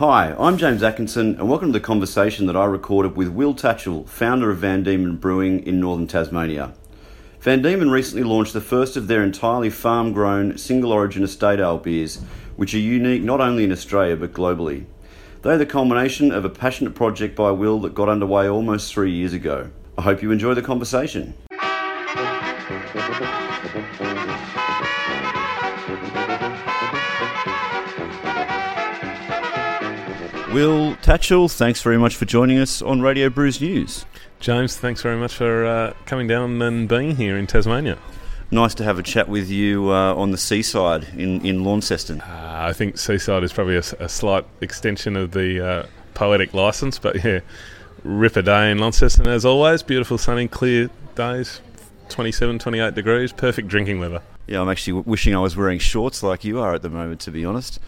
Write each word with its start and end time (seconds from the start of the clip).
Hi, 0.00 0.34
I'm 0.38 0.56
James 0.56 0.82
Atkinson, 0.82 1.34
and 1.34 1.46
welcome 1.46 1.74
to 1.74 1.78
the 1.78 1.84
conversation 1.84 2.46
that 2.46 2.56
I 2.56 2.64
recorded 2.64 3.18
with 3.18 3.28
Will 3.28 3.52
Tatchell, 3.52 4.08
founder 4.08 4.50
of 4.50 4.56
Van 4.56 4.82
Diemen 4.82 5.20
Brewing 5.20 5.66
in 5.66 5.78
northern 5.78 6.06
Tasmania. 6.06 6.72
Van 7.40 7.60
Diemen 7.60 7.90
recently 7.90 8.22
launched 8.22 8.54
the 8.54 8.62
first 8.62 8.96
of 8.96 9.08
their 9.08 9.22
entirely 9.22 9.68
farm 9.68 10.14
grown, 10.14 10.56
single 10.56 10.90
origin 10.90 11.22
estate 11.22 11.60
ale 11.60 11.76
beers, 11.76 12.16
which 12.56 12.72
are 12.72 12.78
unique 12.78 13.22
not 13.22 13.42
only 13.42 13.62
in 13.62 13.72
Australia 13.72 14.16
but 14.16 14.32
globally. 14.32 14.86
They 15.42 15.50
are 15.50 15.58
the 15.58 15.66
culmination 15.66 16.32
of 16.32 16.46
a 16.46 16.48
passionate 16.48 16.94
project 16.94 17.36
by 17.36 17.50
Will 17.50 17.78
that 17.80 17.94
got 17.94 18.08
underway 18.08 18.48
almost 18.48 18.94
three 18.94 19.12
years 19.12 19.34
ago. 19.34 19.70
I 19.98 20.00
hope 20.00 20.22
you 20.22 20.30
enjoy 20.30 20.54
the 20.54 20.62
conversation. 20.62 21.34
Will 30.52 30.96
Tatchell, 30.96 31.48
thanks 31.48 31.80
very 31.80 31.96
much 31.96 32.16
for 32.16 32.24
joining 32.24 32.58
us 32.58 32.82
on 32.82 33.00
Radio 33.00 33.30
Brews 33.30 33.60
News. 33.60 34.04
James, 34.40 34.76
thanks 34.76 35.00
very 35.00 35.16
much 35.16 35.32
for 35.32 35.64
uh, 35.64 35.94
coming 36.06 36.26
down 36.26 36.60
and 36.60 36.88
being 36.88 37.14
here 37.14 37.38
in 37.38 37.46
Tasmania. 37.46 37.96
Nice 38.50 38.74
to 38.74 38.82
have 38.82 38.98
a 38.98 39.02
chat 39.04 39.28
with 39.28 39.48
you 39.48 39.92
uh, 39.92 40.12
on 40.16 40.32
the 40.32 40.36
seaside 40.36 41.06
in, 41.16 41.46
in 41.46 41.62
Launceston. 41.62 42.20
Uh, 42.20 42.56
I 42.68 42.72
think 42.72 42.98
seaside 42.98 43.44
is 43.44 43.52
probably 43.52 43.76
a, 43.76 43.84
a 44.00 44.08
slight 44.08 44.44
extension 44.60 45.14
of 45.14 45.30
the 45.30 45.64
uh, 45.64 45.86
poetic 46.14 46.52
license, 46.52 46.98
but 46.98 47.22
yeah, 47.24 47.40
rip 48.02 48.34
a 48.34 48.42
day 48.42 48.72
in 48.72 48.78
Launceston 48.78 49.28
as 49.28 49.44
always. 49.44 49.84
Beautiful, 49.84 50.18
sunny, 50.18 50.48
clear 50.48 50.90
days, 51.14 51.60
27, 52.08 52.58
28 52.58 52.92
degrees, 52.96 53.32
perfect 53.32 53.68
drinking 53.68 54.00
weather. 54.00 54.20
Yeah, 54.48 54.62
I'm 54.62 54.68
actually 54.68 54.94
wishing 55.02 55.32
I 55.32 55.38
was 55.38 55.56
wearing 55.56 55.78
shorts 55.78 56.24
like 56.24 56.42
you 56.42 56.58
are 56.58 56.74
at 56.74 56.82
the 56.82 56.90
moment, 56.90 57.20
to 57.20 57.30
be 57.30 57.44
honest. 57.44 57.78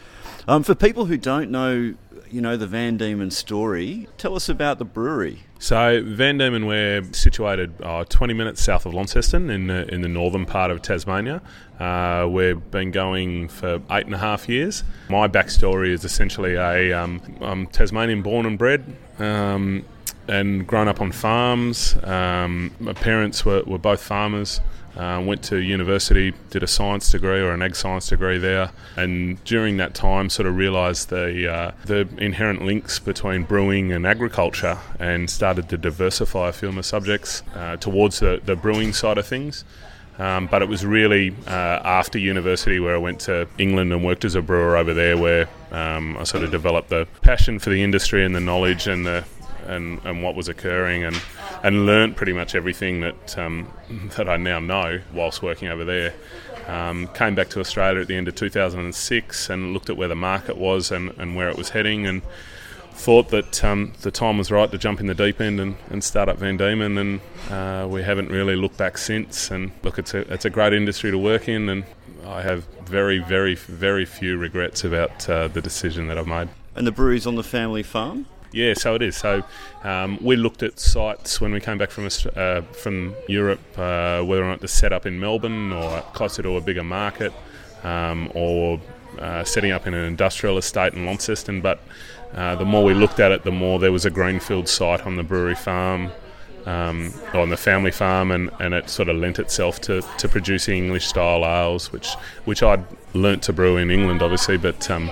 Um, 0.47 0.63
for 0.63 0.77
people 0.77 1.07
who 1.07 1.17
don't 1.17 1.51
know 1.51 1.95
you 2.33 2.41
know 2.41 2.57
the 2.57 2.67
Van 2.67 2.97
Diemen 2.97 3.31
story. 3.31 4.09
Tell 4.17 4.35
us 4.35 4.49
about 4.49 4.79
the 4.79 4.85
brewery. 4.85 5.41
So 5.59 6.03
Van 6.05 6.39
Diemen, 6.39 6.67
we're 6.67 7.05
situated 7.13 7.75
uh, 7.83 8.05
20 8.05 8.35
minutes 8.35 8.63
south 8.63 8.87
of 8.87 8.95
Launceston 8.95 9.51
in 9.51 9.67
the, 9.67 9.87
in 9.93 10.01
the 10.01 10.09
northern 10.09 10.47
part 10.47 10.71
of 10.71 10.81
Tasmania. 10.81 11.43
Uh, 11.79 12.27
we've 12.29 12.71
been 12.71 12.91
going 12.91 13.49
for 13.49 13.83
eight 13.91 14.07
and 14.07 14.15
a 14.15 14.19
half 14.19 14.49
years. 14.49 14.83
My 15.11 15.29
backstory 15.29 15.91
is 15.91 16.05
essentially 16.05 16.55
a 16.55 16.93
um, 16.93 17.21
I'm 17.41 17.67
Tasmanian 17.67 18.23
born 18.23 18.47
and 18.47 18.59
bred. 18.59 18.85
Um, 19.19 19.85
and 20.29 20.67
grown 20.67 20.89
up 20.89 21.01
on 21.01 21.13
farms. 21.13 21.97
Um, 22.05 22.71
my 22.81 22.93
parents 22.93 23.45
were, 23.45 23.63
were 23.65 23.79
both 23.79 24.03
farmers. 24.03 24.61
Uh, 24.95 25.23
went 25.25 25.43
to 25.43 25.57
university, 25.57 26.35
did 26.51 26.63
a 26.63 26.67
science 26.67 27.11
degree 27.11 27.41
or 27.41 27.53
an 27.53 27.63
ag 27.63 27.75
science 27.75 28.11
degree 28.11 28.37
there, 28.37 28.71
and 28.95 29.43
during 29.45 29.79
that 29.79 29.95
time, 29.95 30.29
sort 30.29 30.47
of 30.47 30.55
realised 30.55 31.09
the 31.09 31.51
uh, 31.51 31.71
the 31.87 32.07
inherent 32.19 32.63
links 32.63 32.99
between 32.99 33.43
brewing 33.43 33.91
and 33.91 34.07
agriculture, 34.07 34.77
and 34.99 35.31
started 35.31 35.67
to 35.71 35.79
diversify 35.79 36.51
a 36.51 36.53
few 36.53 36.69
of 36.69 36.75
my 36.75 36.83
subjects 36.83 37.43
uh, 37.55 37.75
towards 37.79 38.21
the, 38.21 38.43
the 38.45 38.55
brewing 38.55 38.93
side 38.93 39.17
of 39.17 39.27
things. 39.27 39.65
Um, 40.19 40.47
but 40.47 40.61
it 40.61 40.69
was 40.69 40.85
really 40.85 41.35
uh, 41.47 41.51
after 41.51 42.19
university 42.19 42.79
where 42.79 42.95
I 42.95 42.99
went 42.99 43.21
to 43.21 43.49
England 43.57 43.95
and 43.95 44.05
worked 44.05 44.27
as 44.27 44.35
a 44.35 44.43
brewer 44.43 44.77
over 44.77 44.93
there, 44.93 45.17
where 45.17 45.49
um, 45.71 46.19
I 46.19 46.25
sort 46.25 46.45
of 46.45 46.51
developed 46.51 46.91
the 46.91 47.09
passion 47.23 47.59
for 47.59 47.71
the 47.71 47.83
industry 47.83 48.27
and 48.27 48.35
the 48.37 48.41
knowledge 48.41 48.87
and 48.87 49.07
the 49.07 49.25
and, 49.67 50.01
and 50.05 50.23
what 50.23 50.35
was 50.35 50.49
occurring 50.49 51.05
and, 51.05 51.21
and 51.63 51.87
learnt 51.87 52.17
pretty 52.17 52.33
much 52.33 52.55
everything 52.55 53.01
that, 53.01 53.39
um, 53.39 53.73
that 54.17 54.29
I 54.29 54.37
now 54.37 54.59
know 54.59 55.01
whilst 55.13 55.43
working 55.43 55.69
over 55.69 55.85
there. 55.85 56.15
Um, 56.67 57.09
came 57.09 57.35
back 57.35 57.49
to 57.51 57.61
Australia 57.61 58.01
at 58.01 58.07
the 58.07 58.15
end 58.15 58.29
of 58.29 58.37
2006 58.37 59.51
and 59.51 59.73
looked 59.73 59.91
at 59.91 59.97
where 59.97 60.07
the 60.07 60.15
market 60.15 60.57
was 60.57 60.93
and, 60.93 61.11
and 61.19 61.35
where 61.35 61.49
it 61.49 61.57
was 61.57 61.71
heading 61.71 62.07
and 62.07 62.23
thought 62.93 63.31
that 63.31 63.65
um, 63.65 63.93
the 64.03 64.11
time 64.11 64.39
was 64.39 64.51
right 64.51 64.71
to 64.71 64.79
jump 64.79 65.01
in 65.01 65.07
the 65.07 65.15
deep 65.15 65.41
end 65.41 65.59
and, 65.59 65.77
and 65.91 66.05
start 66.05 66.29
up 66.29 66.39
Van 66.39 66.57
Diemen 66.57 66.99
and 66.99 67.21
uh, 67.51 67.89
we 67.89 68.03
haven't 68.03 68.29
really 68.29 68.55
looked 68.55 68.77
back 68.77 68.97
since 68.99 69.51
and 69.51 69.73
look 69.83 69.99
it's 69.99 70.15
a, 70.15 70.21
it's 70.33 70.45
a 70.45 70.51
great 70.51 70.73
industry 70.73 71.11
to 71.11 71.19
work 71.19 71.49
in 71.49 71.69
and 71.69 71.85
I 72.25 72.43
have 72.43 72.65
very 72.85 73.19
very 73.19 73.55
very 73.55 74.05
few 74.05 74.37
regrets 74.37 74.85
about 74.85 75.29
uh, 75.29 75.49
the 75.49 75.61
decision 75.61 76.07
that 76.09 76.19
I've 76.19 76.27
made. 76.27 76.49
And 76.75 76.87
the 76.87 76.93
brewery's 76.93 77.27
on 77.27 77.35
the 77.35 77.43
family 77.43 77.83
farm? 77.83 78.27
Yeah, 78.53 78.75
so 78.75 78.95
it 78.95 79.03
is. 79.03 79.17
So 79.17 79.43
um, 79.83 80.19
we 80.21 80.37
looked 80.37 80.63
at 80.63 80.79
sites 80.79 81.41
when 81.41 81.53
we 81.53 81.61
came 81.61 81.79
back 81.79 81.91
from 81.91 82.09
uh, 82.37 82.61
from 82.63 83.15
Europe, 83.29 83.61
uh, 83.79 84.23
whether 84.23 84.45
or 84.45 84.49
not 84.49 84.61
to 84.61 84.69
set 84.69 84.93
up 84.93 85.07
in 85.07 85.19
Melbourne 85.19 85.73
or 85.73 86.03
closer 86.13 86.43
to 86.43 86.57
a 86.57 86.61
bigger 86.61 86.85
market, 86.85 87.33
um, 87.83 88.31
or 88.35 88.79
uh, 89.19 89.43
setting 89.45 89.73
up 89.73 89.87
in 89.87 89.95
an 89.95 90.05
industrial 90.05 90.59
estate 90.59 90.93
in 90.93 91.07
Launceston. 91.07 91.63
But 91.63 91.81
uh, 92.35 92.57
the 92.57 92.67
more 92.67 92.85
we 92.85 92.95
looked 92.95 93.21
at 93.21 93.33
it, 93.33 93.43
the 93.43 93.53
more 93.53 93.79
there 93.79 93.93
was 93.93 94.05
a 94.05 94.11
greenfield 94.11 94.69
site 94.69 95.07
on 95.07 95.17
the 95.17 95.23
brewery 95.23 95.55
farm. 95.55 96.13
Um, 96.65 97.13
on 97.35 97.49
the 97.49 97.57
family 97.57 97.91
farm, 97.91 98.31
and, 98.31 98.49
and 98.61 98.73
it 98.73 98.89
sort 98.89 99.09
of 99.09 99.17
lent 99.17 99.41
itself 99.41 99.81
to, 99.81 100.01
to 100.19 100.29
producing 100.29 100.85
English 100.85 101.07
style 101.07 101.45
ales, 101.45 101.91
which 101.91 102.15
which 102.45 102.63
I'd 102.63 102.85
learnt 103.15 103.43
to 103.43 103.53
brew 103.53 103.79
in 103.79 103.91
England, 103.91 104.23
obviously, 104.23 104.59
but 104.59 104.89
um, 104.89 105.11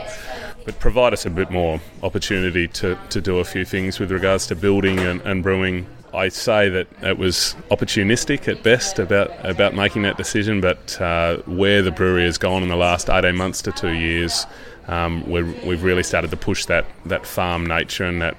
but 0.65 0.79
provide 0.79 1.13
us 1.13 1.27
a 1.27 1.31
bit 1.31 1.51
more 1.51 1.81
opportunity 2.03 2.69
to, 2.69 2.99
to 3.11 3.21
do 3.21 3.39
a 3.39 3.45
few 3.45 3.65
things 3.65 3.99
with 3.99 4.11
regards 4.11 4.47
to 4.49 4.55
building 4.55 4.99
and, 4.99 5.21
and 5.23 5.43
brewing. 5.43 5.87
I 6.13 6.29
say 6.29 6.69
that 6.69 6.89
it 7.03 7.19
was 7.19 7.55
opportunistic 7.71 8.49
at 8.49 8.63
best 8.65 8.99
about 8.99 9.31
about 9.45 9.75
making 9.75 10.03
that 10.03 10.17
decision, 10.17 10.61
but 10.61 11.01
uh, 11.01 11.37
where 11.47 11.83
the 11.83 11.93
brewery 11.93 12.25
has 12.25 12.37
gone 12.37 12.63
in 12.63 12.69
the 12.69 12.77
last 12.77 13.09
18 13.09 13.37
months 13.37 13.63
to 13.63 13.73
two 13.73 13.93
years, 13.93 14.45
um, 14.89 15.29
we've 15.31 15.83
really 15.85 16.03
started 16.03 16.31
to 16.33 16.37
push 16.37 16.67
that, 16.67 16.85
that 17.07 17.25
farm 17.25 17.65
nature 17.65 18.05
and 18.05 18.23
that 18.23 18.37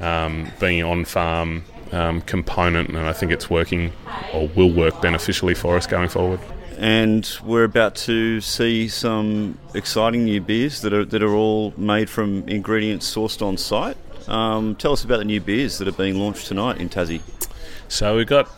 um, 0.00 0.50
being 0.60 0.84
on 0.84 1.06
farm 1.06 1.64
um, 1.92 2.20
component, 2.22 2.90
and 2.90 2.98
I 2.98 3.14
think 3.14 3.32
it's 3.32 3.48
working 3.48 3.90
or 4.34 4.48
will 4.48 4.70
work 4.70 5.00
beneficially 5.00 5.54
for 5.54 5.76
us 5.76 5.86
going 5.86 6.10
forward 6.10 6.40
and 6.78 7.38
we're 7.42 7.64
about 7.64 7.96
to 7.96 8.40
see 8.40 8.86
some 8.86 9.58
exciting 9.74 10.24
new 10.24 10.40
beers 10.40 10.80
that 10.82 10.92
are 10.92 11.04
that 11.04 11.22
are 11.22 11.34
all 11.34 11.74
made 11.76 12.08
from 12.08 12.48
ingredients 12.48 13.12
sourced 13.12 13.42
on 13.42 13.56
site. 13.56 13.96
Um, 14.28 14.76
tell 14.76 14.92
us 14.92 15.02
about 15.02 15.18
the 15.18 15.24
new 15.24 15.40
beers 15.40 15.78
that 15.78 15.88
are 15.88 15.92
being 15.92 16.20
launched 16.20 16.46
tonight 16.46 16.78
in 16.78 16.88
Tassie. 16.88 17.20
So 17.88 18.16
we've 18.16 18.28
got 18.28 18.48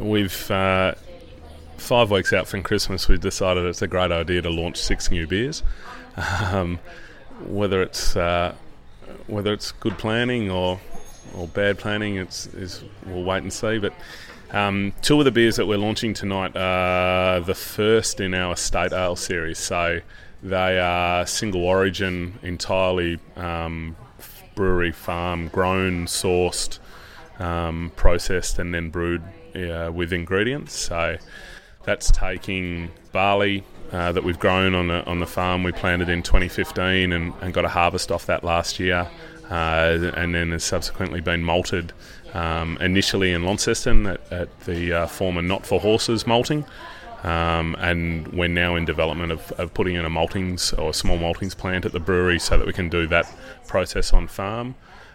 we've 0.00 0.48
uh, 0.48 0.94
five 1.76 2.12
weeks 2.12 2.32
out 2.32 2.46
from 2.46 2.62
Christmas. 2.62 3.08
We've 3.08 3.20
decided 3.20 3.64
it's 3.64 3.82
a 3.82 3.88
great 3.88 4.12
idea 4.12 4.42
to 4.42 4.50
launch 4.50 4.76
six 4.76 5.10
new 5.10 5.26
beers. 5.26 5.64
Um, 6.52 6.78
whether 7.46 7.82
it's 7.82 8.14
uh, 8.14 8.54
whether 9.26 9.52
it's 9.52 9.72
good 9.72 9.98
planning 9.98 10.50
or 10.50 10.80
or 11.34 11.48
bad 11.48 11.78
planning, 11.78 12.16
it's 12.16 12.46
is 12.46 12.84
we'll 13.06 13.24
wait 13.24 13.42
and 13.42 13.52
see. 13.52 13.78
But 13.78 13.92
um, 14.52 14.92
two 15.02 15.18
of 15.18 15.24
the 15.24 15.30
beers 15.30 15.56
that 15.56 15.66
we're 15.66 15.78
launching 15.78 16.14
tonight 16.14 16.56
are 16.56 17.40
the 17.40 17.54
first 17.54 18.20
in 18.20 18.34
our 18.34 18.56
State 18.56 18.92
ale 18.92 19.16
series. 19.16 19.58
So 19.58 20.00
they 20.42 20.78
are 20.78 21.26
single 21.26 21.64
origin, 21.64 22.38
entirely 22.42 23.18
um, 23.36 23.96
brewery 24.54 24.92
farm 24.92 25.48
grown, 25.48 26.06
sourced, 26.06 26.78
um, 27.38 27.92
processed, 27.96 28.58
and 28.58 28.72
then 28.72 28.90
brewed 28.90 29.22
uh, 29.54 29.90
with 29.92 30.12
ingredients. 30.12 30.74
So 30.74 31.16
that's 31.84 32.10
taking 32.10 32.90
barley 33.12 33.64
uh, 33.92 34.12
that 34.12 34.24
we've 34.24 34.38
grown 34.38 34.74
on 34.74 34.88
the 34.88 35.04
on 35.06 35.20
the 35.20 35.26
farm. 35.26 35.62
We 35.62 35.72
planted 35.72 36.08
in 36.08 36.22
2015 36.22 37.12
and, 37.12 37.32
and 37.40 37.54
got 37.54 37.64
a 37.64 37.68
harvest 37.68 38.10
off 38.10 38.26
that 38.26 38.44
last 38.44 38.78
year, 38.78 39.08
uh, 39.50 40.10
and 40.14 40.34
then 40.34 40.50
has 40.50 40.64
subsequently 40.64 41.20
been 41.20 41.42
malted 41.42 41.92
um, 42.36 42.76
initially 42.80 43.32
in 43.32 43.44
Launceston 43.44 44.06
at, 44.06 44.32
at 44.32 44.60
the 44.60 44.92
uh, 44.92 45.06
former 45.06 45.40
Not 45.40 45.64
for 45.64 45.80
Horses 45.80 46.26
malting. 46.26 46.66
Um, 47.22 47.74
and 47.78 48.28
we're 48.28 48.48
now 48.48 48.76
in 48.76 48.84
development 48.84 49.32
of, 49.32 49.50
of, 49.52 49.72
putting 49.72 49.96
in 49.96 50.04
a 50.04 50.10
maltings 50.10 50.78
or 50.78 50.90
a 50.90 50.92
small 50.92 51.18
maltings 51.18 51.56
plant 51.56 51.86
at 51.86 51.92
the 51.92 51.98
brewery 51.98 52.38
so 52.38 52.58
that 52.58 52.66
we 52.66 52.72
can 52.74 52.88
do 52.88 53.06
that 53.06 53.26
process 53.66 54.12
on 54.12 54.28
farm. 54.28 54.74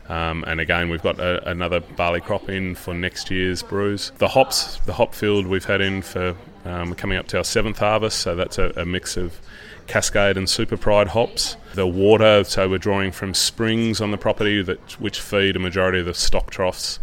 Um, 0.09 0.43
and 0.45 0.59
again, 0.59 0.89
we've 0.89 1.01
got 1.01 1.19
a, 1.19 1.49
another 1.49 1.79
barley 1.79 2.21
crop 2.21 2.49
in 2.49 2.75
for 2.75 2.93
next 2.93 3.31
year's 3.31 3.63
brews. 3.63 4.11
The 4.17 4.27
hops, 4.27 4.79
the 4.85 4.93
hop 4.93 5.15
field 5.15 5.47
we've 5.47 5.65
had 5.65 5.81
in 5.81 6.01
for 6.01 6.35
um, 6.65 6.93
coming 6.95 7.17
up 7.17 7.27
to 7.27 7.37
our 7.37 7.43
seventh 7.43 7.79
harvest, 7.79 8.19
so 8.19 8.35
that's 8.35 8.57
a, 8.57 8.73
a 8.75 8.85
mix 8.85 9.17
of 9.17 9.39
Cascade 9.87 10.37
and 10.37 10.49
Super 10.49 10.77
Pride 10.77 11.09
hops. 11.09 11.55
The 11.73 11.87
water, 11.87 12.43
so 12.43 12.69
we're 12.69 12.77
drawing 12.77 13.11
from 13.11 13.33
springs 13.33 14.01
on 14.01 14.11
the 14.11 14.17
property 14.17 14.61
that 14.63 14.99
which 14.99 15.19
feed 15.19 15.55
a 15.55 15.59
majority 15.59 15.99
of 15.99 16.05
the 16.05 16.13
stock 16.13 16.51
troughs 16.51 16.99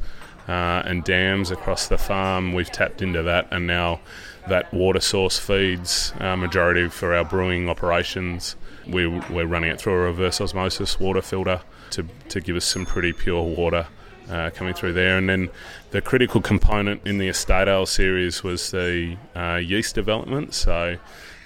uh, 0.47 0.83
and 0.85 1.05
dams 1.05 1.51
across 1.51 1.89
the 1.89 1.99
farm. 1.99 2.53
We've 2.53 2.71
tapped 2.71 3.03
into 3.03 3.23
that, 3.23 3.49
and 3.51 3.67
now 3.67 4.01
that 4.49 4.73
water 4.73 5.01
source 5.01 5.39
feeds 5.39 6.13
our 6.21 6.37
majority 6.37 6.89
for 6.89 7.15
our 7.15 7.25
brewing 7.25 7.69
operations. 7.69 8.57
We, 8.87 9.07
we're 9.07 9.47
running 9.47 9.71
it 9.71 9.81
through 9.81 9.95
a 9.95 10.05
reverse 10.07 10.41
osmosis 10.41 10.99
water 10.99 11.21
filter 11.21 11.61
to, 11.93 12.05
to 12.29 12.41
give 12.41 12.57
us 12.57 12.65
some 12.65 12.87
pretty 12.87 13.13
pure 13.13 13.43
water 13.43 13.87
uh, 14.31 14.51
coming 14.51 14.75
through 14.75 14.93
there. 14.93 15.17
And 15.17 15.29
then 15.29 15.51
the 15.91 16.01
critical 16.01 16.41
component 16.41 17.07
in 17.07 17.19
the 17.19 17.29
estate 17.29 17.69
ale 17.69 17.87
series 17.87 18.43
was 18.43 18.71
the 18.71 19.17
uh, 19.35 19.57
yeast 19.57 19.95
development. 19.95 20.55
So 20.55 20.97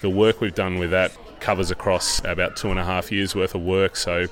the 0.01 0.09
work 0.09 0.41
we've 0.41 0.55
done 0.55 0.79
with 0.79 0.91
that 0.91 1.11
covers 1.39 1.71
across 1.71 2.23
about 2.25 2.55
two 2.55 2.69
and 2.69 2.79
a 2.79 2.83
half 2.83 3.11
years 3.11 3.35
worth 3.35 3.55
of 3.55 3.61
work. 3.61 3.95
So 3.95 4.27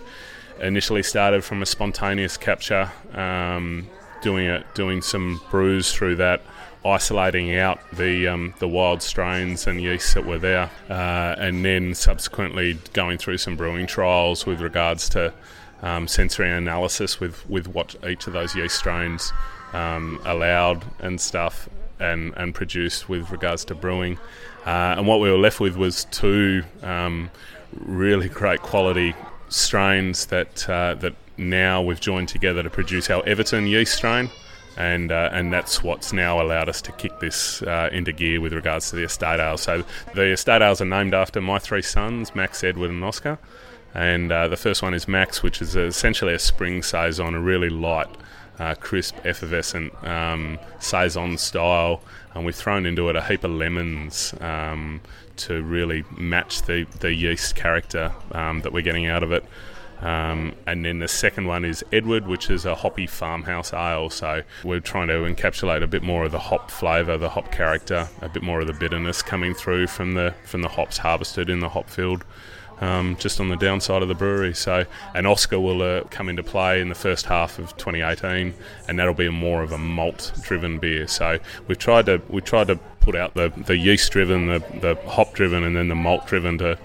initially 0.60 1.04
started 1.04 1.44
from 1.44 1.62
a 1.62 1.66
spontaneous 1.66 2.38
capture, 2.38 2.92
um, 3.14 3.88
doing 4.22 4.48
it, 4.48 4.66
doing 4.76 5.02
some 5.02 5.42
brews 5.50 5.92
through 5.94 6.18
that, 6.18 6.42
isolating 6.86 7.56
out 7.56 7.80
the 7.94 8.28
um, 8.28 8.54
the 8.60 8.68
wild 8.68 9.02
strains 9.02 9.68
and 9.68 9.82
yeasts 9.82 10.14
that 10.14 10.26
were 10.26 10.40
there, 10.40 10.70
uh, 10.90 11.36
and 11.38 11.64
then 11.66 11.94
subsequently 11.94 12.80
going 12.94 13.18
through 13.18 13.38
some 13.38 13.56
brewing 13.56 13.88
trials 13.88 14.46
with 14.46 14.62
regards 14.62 15.10
to 15.10 15.34
um, 15.82 16.08
sensory 16.08 16.50
analysis 16.50 17.20
with, 17.20 17.48
with 17.50 17.68
what 17.68 17.96
each 18.08 18.28
of 18.28 18.34
those 18.34 18.56
yeast 18.56 18.78
strains 18.78 19.32
um, 19.74 20.20
allowed 20.26 20.84
and 21.00 21.20
stuff 21.20 21.70
and, 22.00 22.34
and 22.36 22.54
produced 22.54 23.10
with 23.10 23.30
regards 23.32 23.66
to 23.66 23.76
brewing. 23.76 24.18
Uh, 24.66 24.96
and 24.98 25.08
what 25.08 25.20
we 25.20 25.30
were 25.30 25.38
left 25.38 25.60
with 25.60 25.76
was 25.76 26.06
two 26.06 26.64
um, 26.84 27.32
really 27.80 28.30
great 28.30 28.62
quality 28.62 29.16
strains 29.50 30.28
that 30.28 30.70
uh, 30.70 30.96
that 30.96 31.14
now 31.38 31.82
we've 31.82 32.00
joined 32.00 32.28
together 32.28 32.62
to 32.64 32.70
produce 32.70 33.10
our 33.10 33.24
Everton 33.26 33.68
yeast 33.68 33.96
strain. 33.96 34.30
And, 34.78 35.12
uh, 35.12 35.30
and 35.34 35.52
that's 35.52 35.84
what's 35.84 36.14
now 36.14 36.42
allowed 36.42 36.70
us 36.70 36.82
to 36.84 36.94
kick 36.94 37.20
this 37.20 37.62
uh, 37.64 37.90
into 37.92 38.14
gear 38.14 38.40
with 38.40 38.54
regards 38.54 38.90
to 38.90 38.96
the 38.96 39.04
estate 39.04 39.40
ale. 39.40 39.58
So 39.58 39.84
the 40.16 40.32
estate 40.32 40.62
ales 40.62 40.80
are 40.80 40.86
named 40.86 41.14
after 41.14 41.42
my 41.42 41.60
three 41.60 41.82
sons, 41.82 42.34
Max, 42.34 42.64
Edward, 42.64 42.90
and 42.90 43.04
Oscar. 43.04 43.38
And 43.94 44.32
uh, 44.32 44.48
the 44.48 44.58
first 44.58 44.82
one 44.82 44.94
is 44.94 45.08
Max, 45.08 45.44
which 45.44 45.62
is 45.62 45.76
essentially 45.76 46.34
a 46.34 46.40
spring 46.40 46.82
saison, 46.82 47.36
a 47.36 47.42
really 47.42 47.70
light, 47.70 48.08
uh, 48.60 48.76
crisp, 48.76 49.16
effervescent 49.26 49.94
um, 50.06 50.60
saison 50.80 51.38
style. 51.38 52.02
And 52.34 52.46
we've 52.46 52.56
thrown 52.56 52.86
into 52.86 53.10
it 53.10 53.16
a 53.16 53.22
heap 53.22 53.44
of 53.44 53.52
lemons 53.52 54.34
um, 54.40 55.02
to 55.38 55.62
really 55.62 56.06
match 56.18 56.62
the, 56.64 56.86
the 57.00 57.14
yeast 57.14 57.56
character 57.56 58.14
um, 58.32 58.62
that 58.62 58.72
we're 58.72 58.84
getting 58.84 59.08
out 59.08 59.24
of 59.24 59.32
it. 59.32 59.44
Um, 60.00 60.56
and 60.66 60.84
then 60.84 60.98
the 60.98 61.08
second 61.08 61.46
one 61.46 61.64
is 61.64 61.84
Edward, 61.92 62.26
which 62.26 62.50
is 62.50 62.66
a 62.66 62.74
hoppy 62.74 63.06
farmhouse 63.06 63.72
ale. 63.72 64.10
So 64.10 64.42
we're 64.64 64.80
trying 64.80 65.10
to 65.10 65.14
encapsulate 65.14 65.84
a 65.84 65.88
bit 65.88 66.02
more 66.02 66.24
of 66.26 66.32
the 66.32 66.40
hop 66.40 66.72
flavour, 66.72 67.18
the 67.18 67.30
hop 67.30 67.52
character, 67.52 68.10
a 68.22 68.30
bit 68.30 68.42
more 68.42 68.62
of 68.62 68.68
the 68.68 68.74
bitterness 68.74 69.22
coming 69.22 69.54
through 69.54 69.88
from 69.88 70.14
the 70.14 70.34
from 70.44 70.64
the 70.64 70.70
hops 70.70 70.98
harvested 70.98 71.52
in 71.52 71.60
the 71.60 71.70
hop 71.70 71.88
field 71.88 72.24
um, 72.82 73.16
just 73.18 73.40
on 73.40 73.50
the 73.50 73.56
downside 73.56 74.02
of 74.02 74.08
the 74.08 74.16
brewery. 74.16 74.54
So, 74.54 74.86
and 75.16 75.26
Oscar 75.26 75.60
will 75.60 75.82
uh, 75.82 76.04
come 76.10 76.28
into 76.28 76.44
play 76.44 76.82
in 76.82 76.90
the 76.90 76.96
first 76.96 77.28
half 77.28 77.60
of 77.60 77.78
2018, 77.78 78.54
and 78.88 79.00
that'll 79.00 79.14
be 79.14 79.30
more 79.30 79.64
of 79.64 79.72
a 79.72 79.78
malt-driven 79.78 80.80
beer. 80.80 81.08
So 81.08 81.38
we've 81.68 81.78
tried 81.78 82.08
to 82.08 82.22
we 82.28 82.42
tried 82.42 82.68
to 82.68 82.78
put 83.00 83.16
out 83.16 83.34
the, 83.34 83.52
the 83.56 83.78
yeast-driven, 83.78 84.48
the, 84.48 84.60
the 84.80 84.96
hop-driven, 85.10 85.64
and 85.64 85.76
then 85.76 85.88
the 85.88 85.96
malt-driven 85.96 86.58
to 86.58 86.78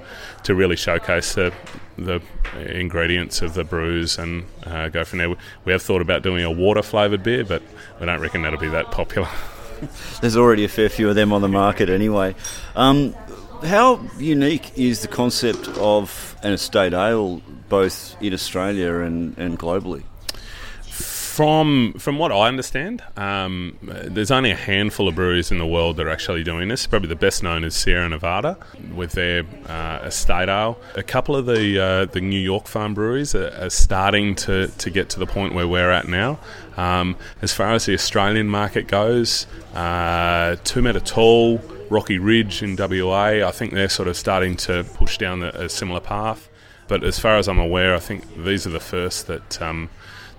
to 0.44 0.54
really 0.54 0.76
showcase 0.76 1.34
the 1.34 1.52
the 1.98 2.20
ingredients 2.54 3.40
of 3.40 3.54
the 3.54 3.64
brews 3.64 4.18
and 4.18 4.44
uh, 4.64 4.88
go 4.88 5.02
from 5.02 5.18
there. 5.18 5.34
We 5.64 5.72
have 5.72 5.82
thought 5.82 6.02
about 6.02 6.22
doing 6.22 6.44
a 6.44 6.50
water-flavoured 6.50 7.22
beer, 7.22 7.42
but 7.42 7.62
I 8.00 8.04
don't 8.04 8.20
reckon 8.20 8.42
that'll 8.42 8.60
be 8.60 8.68
that 8.68 8.90
popular. 8.90 9.28
There's 10.20 10.36
already 10.36 10.64
a 10.64 10.68
fair 10.68 10.88
few 10.88 11.08
of 11.08 11.14
them 11.14 11.32
on 11.32 11.40
the 11.40 11.48
market 11.48 11.88
anyway. 11.88 12.34
Um, 12.74 13.14
how 13.62 14.00
unique 14.18 14.76
is 14.76 15.02
the 15.02 15.08
concept 15.08 15.68
of 15.78 16.36
an 16.42 16.52
estate 16.52 16.92
ale, 16.92 17.42
both 17.68 18.16
in 18.20 18.32
Australia 18.32 19.00
and, 19.00 19.36
and 19.38 19.58
globally? 19.58 20.04
From 21.36 21.92
from 21.98 22.18
what 22.18 22.32
I 22.32 22.48
understand, 22.48 23.02
um, 23.18 23.76
there's 23.82 24.30
only 24.30 24.52
a 24.52 24.56
handful 24.56 25.06
of 25.06 25.16
breweries 25.16 25.50
in 25.50 25.58
the 25.58 25.66
world 25.66 25.98
that 25.98 26.06
are 26.06 26.10
actually 26.10 26.42
doing 26.42 26.68
this. 26.68 26.86
Probably 26.86 27.10
the 27.10 27.14
best 27.14 27.42
known 27.42 27.62
is 27.62 27.74
Sierra 27.74 28.08
Nevada 28.08 28.56
with 28.94 29.12
their 29.12 29.44
uh, 29.68 30.00
estate 30.04 30.48
ale. 30.48 30.78
A 30.94 31.02
couple 31.02 31.36
of 31.36 31.44
the 31.44 31.78
uh, 31.78 32.04
the 32.06 32.22
New 32.22 32.40
York 32.40 32.66
farm 32.66 32.94
breweries 32.94 33.34
are, 33.34 33.52
are, 33.60 33.68
starting 33.68 34.34
to, 34.36 34.68
to 34.68 34.88
get 34.88 35.10
to 35.10 35.18
the 35.18 35.26
point 35.26 35.52
where 35.52 35.68
we're 35.68 35.90
at 35.90 36.08
now. 36.08 36.38
Um, 36.78 37.16
as 37.42 37.52
far 37.52 37.74
as 37.74 37.84
the 37.84 37.92
Australian 37.92 38.48
market 38.48 38.88
goes, 38.88 39.46
uh, 39.74 40.56
Two 40.64 40.80
Metre 40.80 41.00
Tall 41.00 41.60
Rocky 41.90 42.18
Ridge 42.18 42.62
in 42.62 42.76
WA. 42.76 43.46
I 43.46 43.50
think 43.50 43.72
they're 43.72 43.88
sort 43.88 44.08
of 44.08 44.16
starting 44.16 44.56
to 44.58 44.84
push 44.94 45.18
down 45.18 45.42
a, 45.42 45.48
a 45.48 45.68
similar 45.68 46.00
path. 46.00 46.48
But 46.88 47.02
as 47.02 47.18
far 47.18 47.36
as 47.36 47.48
I'm 47.48 47.58
aware, 47.58 47.94
I 47.94 47.98
think 47.98 48.44
these 48.44 48.66
are 48.66 48.70
the 48.70 48.80
first 48.80 49.26
that 49.26 49.60
um, 49.60 49.90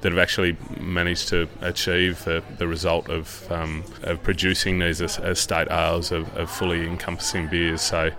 that 0.02 0.12
have 0.12 0.20
actually 0.20 0.56
managed 0.80 1.30
to 1.30 1.50
achieve 1.62 2.24
the, 2.24 2.44
the 2.60 2.68
result 2.68 3.10
of, 3.10 3.52
um, 3.52 3.84
of 4.04 4.22
producing 4.22 4.78
these 4.78 5.02
as, 5.02 5.18
as 5.18 5.40
state 5.40 5.68
ales 5.72 6.12
of, 6.12 6.36
of, 6.38 6.52
fully 6.52 6.86
encompassing 6.86 7.48
beers. 7.48 7.82
So 7.82 8.12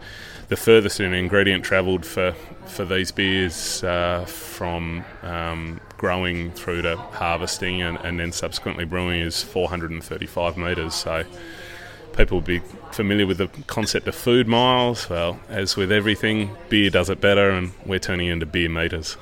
the 0.48 0.56
furthest 0.56 0.98
an 0.98 1.14
ingredient 1.14 1.64
travelled 1.64 2.04
for, 2.04 2.34
for 2.66 2.84
these 2.84 3.12
beers 3.12 3.84
uh, 3.84 4.24
from 4.26 5.04
um, 5.22 5.80
growing 5.98 6.50
through 6.50 6.82
to 6.82 6.96
harvesting 6.96 7.80
and, 7.82 7.96
and 7.98 8.18
then 8.18 8.32
subsequently 8.32 8.84
brewing 8.84 9.20
is 9.20 9.42
435 9.42 10.56
metres. 10.56 10.94
So 10.94 11.24
people 12.18 12.38
will 12.38 12.46
be 12.46 12.58
familiar 12.90 13.28
with 13.28 13.38
the 13.38 13.46
concept 13.68 14.08
of 14.08 14.14
food 14.14 14.48
miles. 14.48 15.08
Well, 15.08 15.38
as 15.48 15.76
with 15.76 15.92
everything, 15.92 16.50
beer 16.68 16.90
does 16.90 17.08
it 17.08 17.20
better, 17.20 17.48
and 17.50 17.70
we're 17.86 18.00
turning 18.00 18.26
into 18.26 18.44
beer 18.44 18.68
meters. 18.68 19.16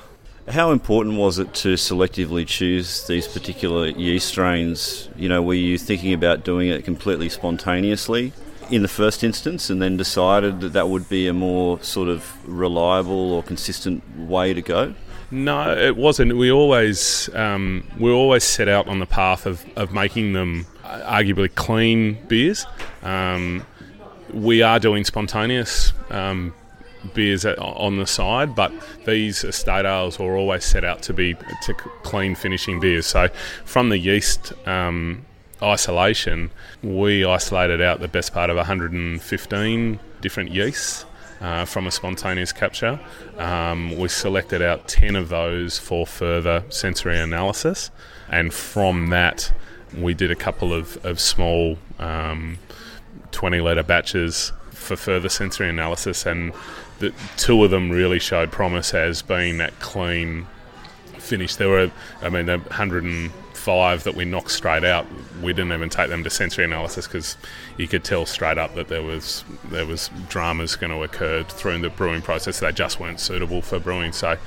How 0.47 0.71
important 0.71 1.15
was 1.15 1.37
it 1.37 1.53
to 1.55 1.75
selectively 1.75 2.47
choose 2.47 3.05
these 3.05 3.27
particular 3.27 3.87
yeast 3.87 4.27
strains? 4.27 5.09
You 5.15 5.29
know, 5.29 5.43
were 5.43 5.53
you 5.53 5.77
thinking 5.77 6.11
about 6.11 6.43
doing 6.43 6.69
it 6.69 6.85
completely 6.85 7.29
spontaneously 7.29 8.33
in 8.71 8.81
the 8.81 8.87
first 8.87 9.23
instance 9.23 9.69
and 9.69 9.79
then 9.79 9.95
decided 9.95 10.61
that 10.61 10.73
that 10.73 10.89
would 10.89 11.07
be 11.07 11.27
a 11.27 11.33
more 11.33 11.79
sort 11.83 12.09
of 12.09 12.25
reliable 12.49 13.31
or 13.31 13.43
consistent 13.43 14.01
way 14.17 14.55
to 14.55 14.61
go? 14.61 14.95
No, 15.29 15.77
it 15.77 15.97
wasn't. 15.97 16.37
We 16.37 16.51
always 16.51 17.29
um, 17.35 17.83
we 17.99 18.11
always 18.11 18.43
set 18.43 18.69
out 18.69 18.87
on 18.87 18.99
the 18.99 19.05
path 19.05 19.45
of, 19.45 19.65
of 19.75 19.91
making 19.91 20.33
them 20.33 20.65
arguably 20.83 21.53
clean 21.53 22.17
beers. 22.27 22.65
Um, 23.03 23.65
we 24.33 24.61
are 24.61 24.79
doing 24.79 25.03
spontaneous 25.03 25.91
um, 26.09 26.53
beers 27.13 27.45
on 27.45 27.97
the 27.97 28.07
side, 28.07 28.55
but 28.55 28.71
these 29.05 29.43
estate 29.43 29.85
ales 29.85 30.17
were 30.17 30.35
always 30.37 30.63
set 30.63 30.83
out 30.83 31.01
to 31.03 31.13
be 31.13 31.35
to 31.63 31.73
clean 32.03 32.35
finishing 32.35 32.79
beers. 32.79 33.05
So 33.05 33.27
from 33.65 33.89
the 33.89 33.97
yeast 33.97 34.53
um, 34.65 35.25
isolation, 35.61 36.51
we 36.81 37.25
isolated 37.25 37.81
out 37.81 37.99
the 37.99 38.07
best 38.07 38.33
part 38.33 38.49
of 38.49 38.55
115 38.55 39.99
different 40.21 40.51
yeasts. 40.51 41.05
Uh, 41.39 41.65
from 41.65 41.85
a 41.85 41.91
spontaneous 41.91 42.51
capture. 42.51 42.99
Um, 43.37 43.95
we 43.95 44.07
selected 44.07 44.63
out 44.63 44.87
10 44.87 45.15
of 45.15 45.29
those 45.29 45.77
for 45.77 46.07
further 46.07 46.63
sensory 46.69 47.19
analysis, 47.19 47.91
and 48.27 48.51
from 48.51 49.11
that, 49.11 49.53
we 49.95 50.15
did 50.15 50.31
a 50.31 50.35
couple 50.35 50.73
of, 50.73 50.97
of 51.05 51.19
small 51.19 51.77
um, 51.99 52.57
20 53.31 53.61
litre 53.61 53.83
batches 53.83 54.51
for 54.71 54.95
further 54.95 55.29
sensory 55.29 55.69
analysis, 55.69 56.25
and 56.25 56.53
the 56.97 57.13
two 57.37 57.63
of 57.63 57.69
them 57.69 57.91
really 57.91 58.17
showed 58.17 58.51
promise 58.51 58.95
as 58.95 59.21
being 59.21 59.59
that 59.59 59.79
clean 59.79 60.47
finish. 61.27 61.55
There 61.55 61.69
were, 61.69 61.91
I 62.21 62.29
mean, 62.29 62.45
the 62.45 62.57
105 62.57 64.03
that 64.03 64.15
we 64.15 64.25
knocked 64.25 64.51
straight 64.51 64.83
out. 64.83 65.05
We 65.41 65.53
didn't 65.53 65.73
even 65.73 65.89
take 65.89 66.09
them 66.09 66.23
to 66.23 66.29
sensory 66.29 66.65
analysis 66.65 67.07
because 67.07 67.37
you 67.77 67.87
could 67.87 68.03
tell 68.03 68.25
straight 68.25 68.57
up 68.57 68.75
that 68.75 68.87
there 68.87 69.03
was 69.03 69.43
there 69.65 69.85
was 69.85 70.09
dramas 70.29 70.75
going 70.75 70.91
to 70.91 71.03
occur 71.03 71.43
through 71.43 71.79
the 71.79 71.89
brewing 71.89 72.21
process. 72.21 72.59
They 72.59 72.71
just 72.71 72.99
weren't 72.99 73.19
suitable 73.19 73.61
for 73.61 73.79
brewing. 73.79 74.13
So 74.13 74.37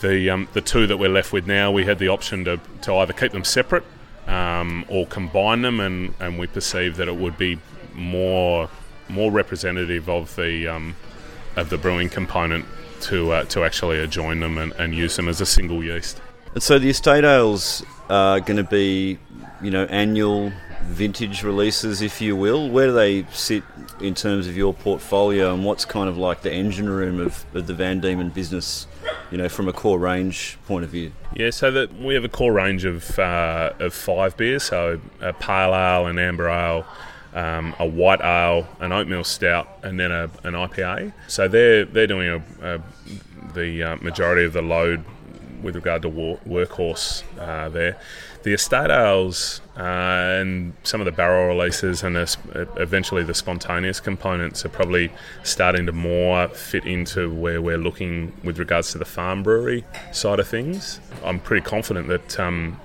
the 0.00 0.30
um, 0.30 0.48
the 0.52 0.60
two 0.60 0.86
that 0.86 0.96
we're 0.96 1.08
left 1.08 1.32
with 1.32 1.46
now, 1.46 1.70
we 1.70 1.84
had 1.84 1.98
the 1.98 2.08
option 2.08 2.44
to, 2.44 2.60
to 2.82 2.94
either 2.96 3.12
keep 3.12 3.32
them 3.32 3.44
separate 3.44 3.84
um, 4.26 4.84
or 4.88 5.06
combine 5.06 5.62
them, 5.62 5.80
and, 5.80 6.14
and 6.20 6.38
we 6.38 6.46
perceived 6.46 6.96
that 6.96 7.08
it 7.08 7.16
would 7.16 7.38
be 7.38 7.58
more 7.94 8.68
more 9.08 9.30
representative 9.30 10.08
of 10.08 10.34
the 10.36 10.66
um, 10.66 10.96
of 11.56 11.70
the 11.70 11.78
brewing 11.78 12.08
component 12.08 12.64
to 13.04 13.32
uh, 13.32 13.44
to 13.44 13.64
actually 13.64 14.06
join 14.08 14.40
them 14.40 14.58
and, 14.58 14.72
and 14.72 14.94
use 14.94 15.16
them 15.16 15.28
as 15.28 15.40
a 15.40 15.46
single 15.46 15.82
yeast. 15.82 16.20
And 16.54 16.62
so 16.62 16.78
the 16.78 16.90
estate 16.90 17.24
ales 17.24 17.84
are 18.08 18.40
going 18.40 18.58
to 18.58 18.64
be, 18.64 19.18
you 19.62 19.70
know, 19.70 19.84
annual 19.86 20.52
vintage 20.84 21.42
releases, 21.42 22.02
if 22.02 22.20
you 22.20 22.36
will. 22.36 22.70
Where 22.70 22.88
do 22.88 22.92
they 22.92 23.26
sit 23.32 23.64
in 24.00 24.14
terms 24.14 24.46
of 24.46 24.56
your 24.56 24.74
portfolio, 24.74 25.54
and 25.54 25.64
what's 25.64 25.84
kind 25.84 26.08
of 26.08 26.16
like 26.16 26.42
the 26.42 26.52
engine 26.52 26.88
room 26.88 27.20
of, 27.20 27.44
of 27.54 27.66
the 27.66 27.74
Van 27.74 28.00
Diemen 28.00 28.30
business 28.30 28.86
you 29.30 29.38
know, 29.38 29.48
from 29.48 29.68
a 29.68 29.72
core 29.72 29.98
range 29.98 30.58
point 30.66 30.84
of 30.84 30.90
view? 30.90 31.12
Yeah, 31.34 31.50
so 31.50 31.70
that 31.72 31.94
we 31.98 32.14
have 32.14 32.24
a 32.24 32.28
core 32.28 32.52
range 32.52 32.84
of 32.84 33.18
uh, 33.18 33.72
of 33.78 33.94
five 33.94 34.36
beers, 34.36 34.62
so 34.62 35.00
a 35.20 35.32
pale 35.32 35.74
ale, 35.74 36.06
an 36.06 36.18
amber 36.18 36.48
ale, 36.48 36.86
um, 37.34 37.74
a 37.78 37.86
white 37.86 38.20
ale, 38.20 38.66
an 38.80 38.92
oatmeal 38.92 39.24
stout, 39.24 39.68
and 39.82 39.98
then 39.98 40.12
a, 40.12 40.24
an 40.44 40.54
IPA. 40.54 41.12
So 41.28 41.48
they're 41.48 41.84
they're 41.84 42.06
doing 42.06 42.28
a, 42.28 42.74
a 42.76 42.82
the 43.54 43.82
uh, 43.82 43.96
majority 43.96 44.44
of 44.44 44.52
the 44.52 44.62
load 44.62 45.04
with 45.62 45.74
regard 45.74 46.02
to 46.02 46.08
war, 46.08 46.38
workhorse 46.46 47.24
uh, 47.40 47.68
there. 47.70 47.96
The 48.42 48.52
estate 48.52 48.90
ales 48.90 49.62
uh, 49.76 49.80
and 49.80 50.74
some 50.82 51.00
of 51.00 51.06
the 51.06 51.12
barrel 51.12 51.48
releases 51.48 52.02
and 52.02 52.14
the, 52.14 52.68
eventually 52.76 53.24
the 53.24 53.32
spontaneous 53.32 54.00
components 54.00 54.66
are 54.66 54.68
probably 54.68 55.10
starting 55.42 55.86
to 55.86 55.92
more 55.92 56.48
fit 56.48 56.84
into 56.84 57.32
where 57.32 57.62
we're 57.62 57.78
looking 57.78 58.34
with 58.44 58.58
regards 58.58 58.92
to 58.92 58.98
the 58.98 59.06
farm 59.06 59.42
brewery 59.42 59.84
side 60.12 60.38
of 60.38 60.46
things. 60.46 61.00
I'm 61.24 61.40
pretty 61.40 61.64
confident 61.64 62.08
that 62.08 62.38
um, 62.38 62.78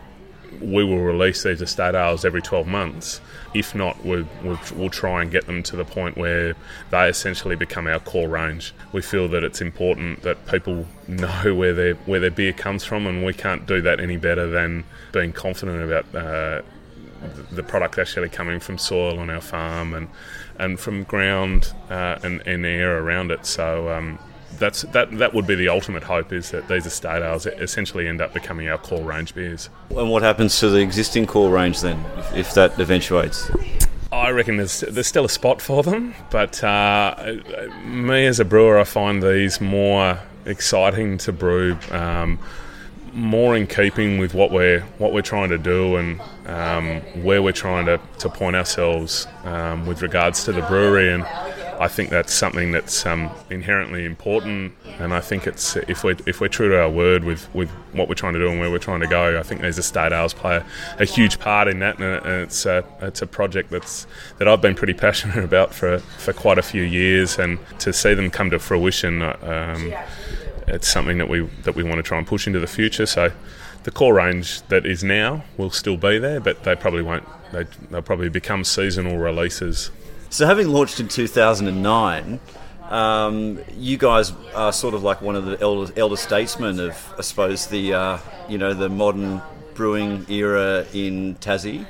we 0.61 0.83
will 0.83 0.99
release 0.99 1.43
these 1.43 1.61
estate 1.61 1.95
ales 1.95 2.25
every 2.25 2.41
12 2.41 2.67
months. 2.67 3.21
If 3.53 3.73
not, 3.73 4.03
we, 4.05 4.25
we'll, 4.43 4.59
we'll, 4.75 4.89
try 4.89 5.21
and 5.21 5.31
get 5.31 5.47
them 5.47 5.63
to 5.63 5.75
the 5.75 5.85
point 5.85 6.17
where 6.17 6.55
they 6.91 7.09
essentially 7.09 7.55
become 7.55 7.87
our 7.87 7.99
core 7.99 8.27
range. 8.27 8.73
We 8.91 9.01
feel 9.01 9.27
that 9.29 9.43
it's 9.43 9.61
important 9.61 10.21
that 10.21 10.45
people 10.47 10.85
know 11.07 11.55
where 11.55 11.73
their 11.73 11.95
where 11.95 12.19
their 12.19 12.31
beer 12.31 12.53
comes 12.53 12.83
from, 12.83 13.07
and 13.07 13.25
we 13.25 13.33
can't 13.33 13.65
do 13.65 13.81
that 13.81 13.99
any 13.99 14.17
better 14.17 14.47
than 14.47 14.83
being 15.11 15.33
confident 15.33 15.81
about 15.81 16.15
uh, 16.15 16.61
the 17.51 17.63
product 17.63 17.97
actually 17.97 18.29
coming 18.29 18.59
from 18.59 18.77
soil 18.77 19.19
on 19.19 19.29
our 19.29 19.41
farm 19.41 19.93
and 19.93 20.07
and 20.57 20.79
from 20.79 21.03
ground 21.03 21.73
uh, 21.89 22.19
and, 22.21 22.45
and 22.45 22.65
air 22.65 23.01
around 23.01 23.31
it. 23.31 23.45
So 23.45 23.91
um, 23.91 24.19
that's 24.57 24.81
that 24.83 25.17
that 25.17 25.33
would 25.33 25.47
be 25.47 25.55
the 25.55 25.69
ultimate 25.69 26.03
hope 26.03 26.33
is 26.33 26.51
that 26.51 26.67
these 26.67 26.85
estate 26.85 27.21
ales 27.21 27.45
essentially 27.45 28.07
end 28.07 28.21
up 28.21 28.33
becoming 28.33 28.67
our 28.69 28.77
core 28.77 29.03
range 29.03 29.35
beers. 29.35 29.69
And 29.89 30.09
what 30.09 30.23
happens 30.23 30.59
to 30.59 30.69
the 30.69 30.79
existing 30.79 31.27
core 31.27 31.49
range 31.49 31.81
then, 31.81 32.03
if, 32.17 32.35
if 32.35 32.53
that 32.55 32.79
eventuates? 32.79 33.49
I 34.11 34.31
reckon 34.31 34.57
there's 34.57 34.81
there's 34.81 35.07
still 35.07 35.25
a 35.25 35.29
spot 35.29 35.61
for 35.61 35.83
them, 35.83 36.15
but 36.31 36.63
uh, 36.63 37.35
me 37.85 38.25
as 38.25 38.39
a 38.39 38.45
brewer, 38.45 38.79
I 38.79 38.83
find 38.83 39.21
these 39.21 39.61
more 39.61 40.19
exciting 40.45 41.17
to 41.19 41.31
brew. 41.31 41.77
Um, 41.91 42.39
more 43.13 43.57
in 43.57 43.65
keeping 43.65 44.19
with 44.19 44.33
what 44.33 44.51
we're 44.51 44.81
what 44.97 45.13
we're 45.13 45.21
trying 45.21 45.49
to 45.49 45.57
do 45.57 45.95
and 45.95 46.21
um, 46.45 47.01
where 47.23 47.41
we're 47.41 47.51
trying 47.51 47.85
to, 47.85 47.99
to 48.19 48.29
point 48.29 48.55
ourselves 48.55 49.27
um, 49.43 49.85
with 49.85 50.01
regards 50.01 50.43
to 50.43 50.51
the 50.51 50.61
brewery 50.63 51.11
and 51.11 51.23
I 51.79 51.87
think 51.87 52.09
that's 52.09 52.33
something 52.33 52.73
that's 52.73 53.05
um, 53.05 53.31
inherently 53.49 54.03
important, 54.03 54.73
and 54.99 55.13
I 55.13 55.21
think 55.21 55.47
it's 55.47 55.77
if 55.77 56.03
we're 56.03 56.17
if 56.25 56.41
we're 56.41 56.49
true 56.49 56.67
to 56.67 56.81
our 56.81 56.89
word 56.89 57.23
with, 57.23 57.53
with 57.55 57.69
what 57.93 58.09
we're 58.09 58.15
trying 58.15 58.33
to 58.33 58.39
do 58.39 58.49
and 58.49 58.59
where 58.59 58.69
we're 58.69 58.79
trying 58.79 58.99
to 58.99 59.07
go, 59.07 59.39
I 59.39 59.43
think 59.43 59.61
these 59.61 59.77
estate 59.77 60.11
ales 60.11 60.33
play 60.33 60.57
a, 60.57 60.65
a 60.99 61.05
huge 61.05 61.39
part 61.39 61.69
in 61.69 61.79
that, 61.79 61.97
and 61.97 62.43
it's 62.43 62.65
a, 62.65 62.83
it's 63.01 63.21
a 63.21 63.27
project 63.27 63.69
that's 63.69 64.07
that 64.39 64.47
I've 64.49 64.61
been 64.61 64.75
pretty 64.75 64.93
passionate 65.05 65.41
about 65.41 65.73
for 65.73 65.99
for 65.99 66.33
quite 66.33 66.57
a 66.57 66.61
few 66.61 66.83
years, 66.83 67.39
and 67.39 67.59
to 67.79 67.93
see 67.93 68.13
them 68.13 68.29
come 68.29 68.49
to 68.49 68.59
fruition, 68.59 69.21
um, 69.21 69.93
it's 70.67 70.89
something 70.89 71.17
that 71.17 71.29
we 71.29 71.47
that 71.63 71.75
we 71.75 71.83
want 71.83 71.95
to 71.95 72.03
try 72.03 72.17
and 72.17 72.27
push 72.27 72.45
into 72.45 72.59
the 72.59 72.67
future. 72.67 73.05
So. 73.05 73.31
The 73.83 73.91
core 73.91 74.13
range 74.13 74.61
that 74.63 74.85
is 74.85 75.05
now 75.05 75.45
will 75.55 75.71
still 75.71 75.95
be 75.95 76.19
there, 76.19 76.41
but 76.41 76.65
they 76.65 76.75
probably 76.75 77.01
won't. 77.01 77.23
They, 77.53 77.65
they'll 77.89 78.01
probably 78.01 78.27
become 78.27 78.65
seasonal 78.65 79.17
releases 79.17 79.89
so, 80.29 80.45
having 80.45 80.69
launched 80.69 80.99
in 80.99 81.07
2009, 81.07 82.39
um, 82.89 83.59
you 83.75 83.97
guys 83.97 84.33
are 84.55 84.73
sort 84.73 84.93
of 84.93 85.03
like 85.03 85.21
one 85.21 85.35
of 85.35 85.45
the 85.45 85.59
elder, 85.61 85.91
elder 85.95 86.17
statesmen 86.17 86.79
of, 86.79 87.13
I 87.17 87.21
suppose, 87.21 87.67
the 87.67 87.93
uh, 87.93 88.17
you 88.47 88.57
know 88.57 88.73
the 88.73 88.89
modern 88.89 89.41
brewing 89.73 90.25
era 90.29 90.85
in 90.93 91.35
Tassie. 91.35 91.85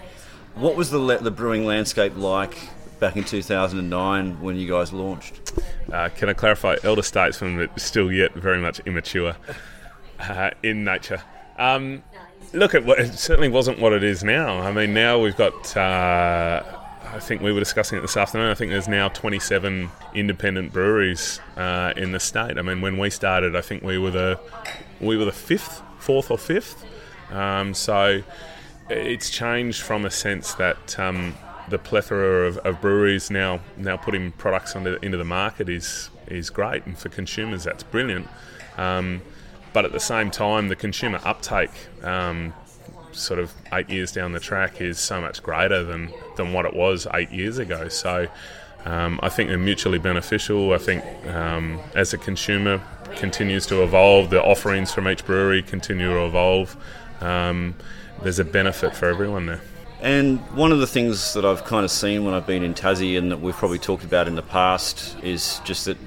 What 0.56 0.76
was 0.76 0.90
the 0.92 1.18
the 1.18 1.32
brewing 1.32 1.66
landscape 1.66 2.16
like 2.18 2.58
back 3.00 3.16
in 3.16 3.24
2009 3.24 4.42
when 4.42 4.58
you 4.58 4.70
guys 4.70 4.92
launched? 4.92 5.54
Uh, 5.92 6.10
can 6.10 6.30
I 6.30 6.34
clarify, 6.34 6.76
elder 6.84 7.02
statesman, 7.02 7.58
but 7.58 7.80
still 7.80 8.12
yet 8.12 8.34
very 8.34 8.60
much 8.60 8.80
immature 8.82 9.36
uh, 10.20 10.52
in 10.64 10.84
nature. 10.84 11.22
Um, 11.58 12.04
look, 12.54 12.74
it, 12.74 12.88
it, 12.88 13.14
certainly 13.14 13.50
wasn't 13.50 13.80
what 13.80 13.94
it 13.94 14.04
is 14.04 14.24
now. 14.24 14.60
I 14.60 14.72
mean, 14.72 14.94
now 14.94 15.20
we've 15.20 15.36
got 15.36 15.76
uh, 15.76 16.64
I 17.12 17.20
think 17.20 17.42
we 17.42 17.52
were 17.52 17.60
discussing 17.60 17.98
it 17.98 18.02
this 18.02 18.18
afternoon. 18.18 18.52
I 18.52 18.54
think 18.54 18.72
there's 18.72 18.88
now 18.88 19.10
27 19.10 19.90
independent 20.14 20.72
breweries 20.72 21.40
uh, 21.58 21.94
in 21.98 22.12
the 22.12 22.20
state. 22.20 22.58
I 22.58 22.62
mean, 22.62 22.82
when 22.82 22.98
we 22.98 23.10
started, 23.10 23.56
I 23.56 23.62
think 23.62 23.84
we 23.84 23.98
were 23.98 24.12
the 24.12 24.40
we 25.02 25.18
were 25.18 25.26
the 25.26 25.32
fifth, 25.32 25.82
fourth 25.98 26.30
or 26.30 26.38
fifth. 26.38 26.86
Um, 27.32 27.74
so 27.74 28.22
it's 28.90 29.30
changed 29.30 29.82
from 29.82 30.06
a 30.06 30.12
sense 30.12 30.54
that 30.56 31.00
um, 31.00 31.36
the 31.70 31.80
plethora 31.80 32.48
of, 32.48 32.58
of, 32.60 32.82
breweries 32.82 33.32
now 33.32 33.60
now 33.78 33.98
putting 33.98 34.32
products 34.34 34.74
the, 34.74 35.04
into 35.04 35.18
the 35.18 35.26
market 35.26 35.68
is 35.68 36.10
is 36.28 36.50
great, 36.50 36.86
and 36.86 36.98
for 36.98 37.10
consumers 37.10 37.64
that's 37.64 37.84
brilliant. 37.84 38.28
Um, 38.78 39.22
but 39.74 39.86
at 39.86 39.92
the 39.92 40.00
same 40.00 40.32
time, 40.32 40.68
the 40.68 40.76
consumer 40.76 41.20
uptake 41.24 41.72
um, 42.04 42.54
sort 43.12 43.40
of 43.40 43.54
eight 43.74 43.90
years 43.90 44.12
down 44.12 44.32
the 44.32 44.40
track 44.40 44.82
is 44.82 45.00
so 45.00 45.22
much 45.22 45.44
greater 45.44 45.84
than, 45.84 46.12
than 46.40 46.54
what 46.54 46.66
it 46.66 46.74
was 46.74 47.06
eight 47.14 47.32
years 47.32 47.58
ago. 47.60 47.88
So 47.90 48.28
um, 48.86 49.20
I 49.22 49.30
think 49.30 49.50
they're 49.50 49.58
mutually 49.58 50.00
beneficial. 50.00 50.74
I 50.74 50.78
think 50.78 51.04
um, 51.28 51.80
as 51.96 52.12
the 52.12 52.18
consumer 52.18 52.82
continues 53.16 53.66
to 53.68 53.84
evolve, 53.84 54.30
the 54.30 54.42
offerings 54.42 54.92
from 54.92 55.08
each 55.08 55.26
brewery 55.26 55.62
continue 55.62 56.10
to 56.10 56.26
evolve. 56.26 56.76
Um, 57.22 57.76
there's 58.22 58.40
a 58.40 58.46
benefit 58.46 58.96
for 58.96 59.08
everyone 59.08 59.46
there. 59.46 59.62
And 60.02 60.40
one 60.56 60.72
of 60.72 60.80
the 60.80 60.88
things 60.88 61.34
that 61.34 61.44
I've 61.44 61.66
kind 61.66 61.84
of 61.84 61.92
seen 61.92 62.24
when 62.24 62.34
I've 62.34 62.48
been 62.48 62.64
in 62.64 62.74
Tassie 62.74 63.18
and 63.18 63.32
that 63.32 63.42
we've 63.42 63.56
probably 63.56 63.80
talked 63.80 64.06
about 64.06 64.28
in 64.28 64.36
the 64.36 64.42
past 64.42 65.18
is 65.22 65.60
just 65.66 65.86
that, 65.86 65.98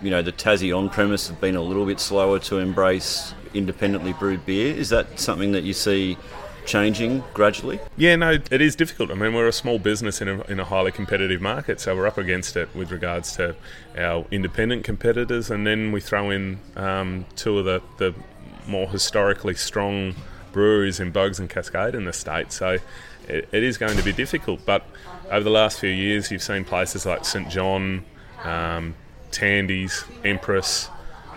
you 0.00 0.10
know, 0.10 0.22
the 0.22 0.32
Tassie 0.32 0.76
on 0.76 0.88
premise 0.88 1.26
have 1.26 1.40
been 1.40 1.56
a 1.56 1.62
little 1.62 1.84
bit 1.84 1.98
slower 1.98 2.38
to 2.40 2.58
embrace 2.58 3.34
independently 3.52 4.12
brewed 4.12 4.46
beer. 4.46 4.72
Is 4.74 4.90
that 4.90 5.18
something 5.18 5.52
that 5.52 5.64
you 5.64 5.72
see 5.72 6.16
changing 6.66 7.24
gradually? 7.34 7.80
Yeah, 7.96 8.16
no, 8.16 8.38
it 8.50 8.60
is 8.60 8.76
difficult. 8.76 9.10
I 9.10 9.14
mean, 9.14 9.34
we're 9.34 9.48
a 9.48 9.52
small 9.52 9.78
business 9.78 10.20
in 10.20 10.28
a, 10.28 10.42
in 10.42 10.60
a 10.60 10.64
highly 10.64 10.92
competitive 10.92 11.40
market, 11.40 11.80
so 11.80 11.96
we're 11.96 12.06
up 12.06 12.18
against 12.18 12.56
it 12.56 12.74
with 12.74 12.90
regards 12.90 13.36
to 13.36 13.54
our 13.96 14.26
independent 14.30 14.84
competitors, 14.84 15.50
and 15.50 15.66
then 15.66 15.92
we 15.92 16.00
throw 16.00 16.30
in 16.30 16.58
um, 16.76 17.26
two 17.36 17.58
of 17.58 17.64
the, 17.64 17.82
the 17.98 18.14
more 18.66 18.88
historically 18.88 19.54
strong 19.54 20.14
breweries 20.52 21.00
in 21.00 21.10
Boag's 21.10 21.40
and 21.40 21.50
Cascade 21.50 21.94
in 21.94 22.04
the 22.04 22.12
state. 22.12 22.52
So 22.52 22.78
it, 23.28 23.48
it 23.52 23.62
is 23.62 23.78
going 23.78 23.96
to 23.96 24.04
be 24.04 24.12
difficult. 24.12 24.64
But 24.64 24.84
over 25.30 25.42
the 25.42 25.50
last 25.50 25.80
few 25.80 25.90
years, 25.90 26.30
you've 26.30 26.42
seen 26.42 26.64
places 26.64 27.06
like 27.06 27.24
St 27.24 27.48
John, 27.48 28.04
um, 28.44 28.94
Tandy's, 29.30 30.04
Empress, 30.24 30.88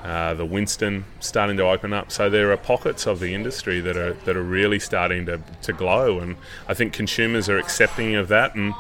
uh, 0.04 0.34
the 0.34 0.46
Winston 0.46 1.06
starting 1.20 1.58
to 1.58 1.64
open 1.64 1.94
up. 1.94 2.12
So 2.12 2.30
there 2.30 2.52
are 2.52 2.58
pockets 2.58 3.08
of 3.08 3.20
the 3.20 3.34
industry 3.34 3.80
that 3.82 3.98
are 3.98 4.14
that 4.25 4.36
are 4.36 4.44
really 4.44 4.80
starting 4.80 5.25
to, 5.25 5.42
to 5.64 5.74
glow, 5.74 6.20
and 6.20 6.36
I 6.68 6.74
think 6.74 6.94
consumers 6.94 7.50
are 7.50 7.58
accepting 7.58 8.16
of 8.16 8.28
that. 8.28 8.56
And 8.56 8.74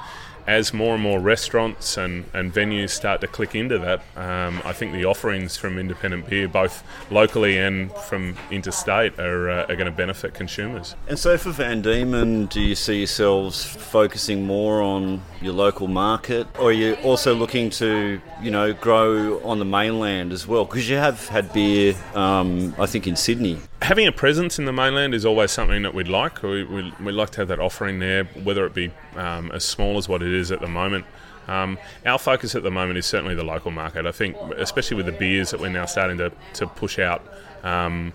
as 0.47 0.73
more 0.73 0.93
and 0.93 1.03
more 1.03 1.19
restaurants 1.19 1.97
and, 1.97 2.25
and 2.33 2.53
venues 2.53 2.91
start 2.91 3.21
to 3.21 3.27
click 3.27 3.55
into 3.55 3.77
that, 3.79 4.01
um, 4.15 4.61
I 4.63 4.73
think 4.73 4.93
the 4.93 5.05
offerings 5.05 5.57
from 5.57 5.77
independent 5.77 6.29
beer, 6.29 6.47
both 6.47 6.83
locally 7.09 7.57
and 7.57 7.91
from 7.91 8.37
interstate, 8.51 9.19
are, 9.19 9.49
uh, 9.49 9.63
are 9.63 9.75
going 9.75 9.85
to 9.85 9.91
benefit 9.91 10.33
consumers. 10.33 10.95
And 11.07 11.17
so 11.17 11.37
for 11.37 11.51
Van 11.51 11.81
Diemen, 11.81 12.49
do 12.49 12.61
you 12.61 12.75
see 12.75 12.99
yourselves 12.99 13.65
focusing 13.65 14.45
more 14.45 14.81
on 14.81 15.21
your 15.41 15.53
local 15.53 15.87
market, 15.87 16.47
or 16.59 16.69
are 16.69 16.71
you 16.71 16.95
also 17.03 17.33
looking 17.33 17.69
to, 17.71 18.19
you 18.41 18.51
know, 18.51 18.73
grow 18.73 19.41
on 19.43 19.59
the 19.59 19.65
mainland 19.65 20.31
as 20.31 20.47
well? 20.47 20.65
Because 20.65 20.89
you 20.89 20.97
have 20.97 21.27
had 21.27 21.51
beer, 21.53 21.95
um, 22.13 22.75
I 22.79 22.85
think, 22.85 23.07
in 23.07 23.15
Sydney 23.15 23.59
having 23.85 24.07
a 24.07 24.11
presence 24.11 24.57
in 24.57 24.65
the 24.65 24.73
mainland 24.73 25.13
is 25.13 25.25
always 25.25 25.51
something 25.51 25.83
that 25.83 25.93
we'd 25.93 26.07
like. 26.07 26.41
We, 26.41 26.63
we, 26.63 26.91
we 26.99 27.11
like 27.11 27.29
to 27.31 27.41
have 27.41 27.49
that 27.49 27.59
offering 27.59 27.99
there, 27.99 28.23
whether 28.23 28.65
it 28.65 28.73
be 28.73 28.91
um, 29.15 29.51
as 29.51 29.63
small 29.63 29.97
as 29.97 30.09
what 30.09 30.23
it 30.23 30.33
is 30.33 30.51
at 30.51 30.59
the 30.59 30.67
moment. 30.67 31.05
Um, 31.47 31.77
our 32.03 32.17
focus 32.17 32.55
at 32.55 32.63
the 32.63 32.71
moment 32.71 32.97
is 32.97 33.05
certainly 33.05 33.35
the 33.35 33.43
local 33.43 33.69
market. 33.69 34.07
I 34.07 34.11
think, 34.11 34.35
especially 34.57 34.97
with 34.97 35.05
the 35.05 35.11
beers 35.11 35.51
that 35.51 35.59
we're 35.59 35.69
now 35.69 35.85
starting 35.85 36.17
to, 36.17 36.31
to 36.53 36.65
push 36.65 36.97
out, 36.97 37.23
um, 37.63 38.11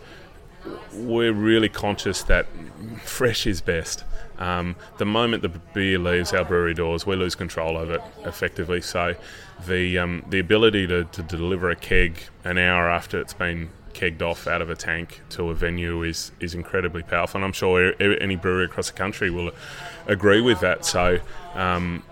we're 0.93 1.33
really 1.33 1.69
conscious 1.69 2.25
that 2.25 2.47
fresh 3.05 3.47
is 3.47 3.61
best. 3.61 4.03
Um, 4.39 4.75
the 4.99 5.07
moment 5.07 5.43
the 5.43 5.51
beer 5.51 6.01
leaves 6.01 6.33
our 6.33 6.45
brewery 6.45 6.75
doors, 6.75 7.07
we 7.07 7.15
lose 7.15 7.37
control 7.37 7.79
of 7.79 7.91
it 7.91 8.01
effectively. 8.25 8.81
So, 8.81 9.15
the 9.69 9.99
um, 9.99 10.25
the 10.29 10.41
ability 10.41 10.89
to, 10.89 11.05
to 11.05 11.23
deliver 11.23 11.71
a 11.71 11.77
keg 11.77 12.19
an 12.43 12.59
hour 12.59 12.91
after 12.91 13.21
it's 13.21 13.35
been 13.35 13.71
kegged 14.01 14.23
off 14.23 14.47
out 14.47 14.63
of 14.63 14.71
a 14.71 14.75
tank 14.75 15.21
to 15.31 15.51
a 15.51 15.55
venue 15.55 16.03
is 16.03 16.33
is 16.41 16.55
incredibly 16.55 17.03
powerful, 17.03 17.39
and 17.39 17.45
I'm 17.45 17.53
sure 17.53 17.95
any 18.01 18.37
brewery 18.37 18.65
across 18.65 18.91
the 18.91 18.97
country 18.97 19.31
will 19.31 19.51
agree 20.07 20.41
with 20.41 20.61
that. 20.61 20.85
So. 20.85 21.21
Um, 21.55 22.03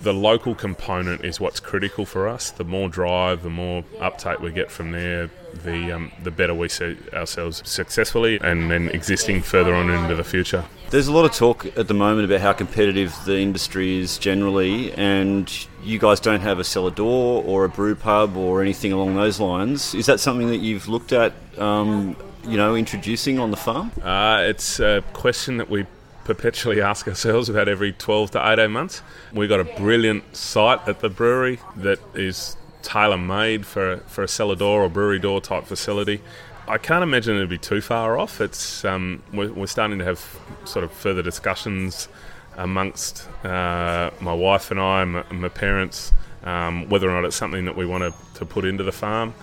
the 0.00 0.12
local 0.12 0.56
component 0.56 1.24
is 1.24 1.38
what's 1.38 1.60
critical 1.60 2.04
for 2.04 2.26
us. 2.26 2.50
The 2.50 2.64
more 2.64 2.88
drive, 2.88 3.44
the 3.44 3.50
more 3.50 3.84
uptake 4.00 4.40
we 4.40 4.50
get 4.50 4.68
from 4.68 4.90
there, 4.90 5.30
the 5.64 5.92
um, 5.92 6.12
the 6.22 6.30
better 6.30 6.54
we 6.54 6.68
see 6.68 6.96
ourselves 7.12 7.62
successfully 7.64 8.38
and 8.40 8.70
then 8.70 8.88
existing 8.90 9.42
further 9.42 9.74
on 9.74 9.90
into 9.90 10.14
the 10.14 10.24
future. 10.24 10.64
There's 10.90 11.08
a 11.08 11.12
lot 11.12 11.24
of 11.24 11.32
talk 11.32 11.66
at 11.78 11.88
the 11.88 11.94
moment 11.94 12.26
about 12.26 12.40
how 12.42 12.52
competitive 12.52 13.16
the 13.24 13.38
industry 13.38 13.98
is 13.98 14.18
generally, 14.18 14.92
and 14.92 15.50
you 15.82 15.98
guys 15.98 16.20
don't 16.20 16.40
have 16.40 16.58
a 16.58 16.64
cellar 16.64 16.90
door 16.90 17.42
or 17.44 17.64
a 17.64 17.68
brew 17.68 17.94
pub 17.94 18.36
or 18.36 18.60
anything 18.60 18.92
along 18.92 19.14
those 19.14 19.40
lines. 19.40 19.94
Is 19.94 20.06
that 20.06 20.20
something 20.20 20.48
that 20.48 20.58
you've 20.58 20.88
looked 20.88 21.12
at 21.12 21.32
um, 21.56 22.16
you 22.44 22.56
know, 22.56 22.74
introducing 22.74 23.38
on 23.38 23.50
the 23.50 23.56
farm? 23.56 23.92
Uh, 24.02 24.42
it's 24.42 24.80
a 24.80 25.02
question 25.12 25.58
that 25.58 25.70
we 25.70 25.86
perpetually 26.24 26.80
ask 26.82 27.06
ourselves 27.08 27.48
about 27.48 27.68
every 27.68 27.92
12 27.92 28.32
to 28.32 28.52
18 28.52 28.70
months. 28.70 29.02
We've 29.32 29.48
got 29.48 29.60
a 29.60 29.64
brilliant 29.64 30.36
site 30.36 30.86
at 30.86 31.00
the 31.00 31.08
brewery 31.08 31.60
that 31.76 31.98
is 32.14 32.56
tailor 32.82 33.18
made 33.18 33.66
for, 33.66 33.98
for 34.06 34.22
a 34.22 34.28
cellar 34.28 34.56
door 34.56 34.82
or 34.82 34.88
brewery 34.88 35.18
door 35.18 35.40
type 35.40 35.64
facility. 35.64 36.20
I 36.68 36.78
can't 36.78 37.02
imagine 37.02 37.36
it'd 37.36 37.48
be 37.48 37.58
too 37.58 37.80
far 37.80 38.18
off. 38.18 38.40
It's 38.40 38.84
um, 38.84 39.22
we're, 39.32 39.52
we're, 39.52 39.66
starting 39.66 39.98
to 39.98 40.04
have 40.04 40.24
sort 40.64 40.84
of 40.84 40.92
further 40.92 41.22
discussions 41.22 42.08
amongst 42.56 43.28
uh, 43.44 44.10
my 44.20 44.32
wife 44.32 44.70
and 44.70 44.78
I, 44.78 45.04
my, 45.04 45.24
my 45.30 45.48
parents, 45.48 46.12
um, 46.44 46.88
whether 46.88 47.10
or 47.10 47.14
not 47.14 47.26
it's 47.26 47.36
something 47.36 47.64
that 47.64 47.76
we 47.76 47.84
want 47.84 48.04
to, 48.04 48.38
to 48.38 48.46
put 48.46 48.64
into 48.64 48.84
the 48.84 48.92
farm. 48.92 49.34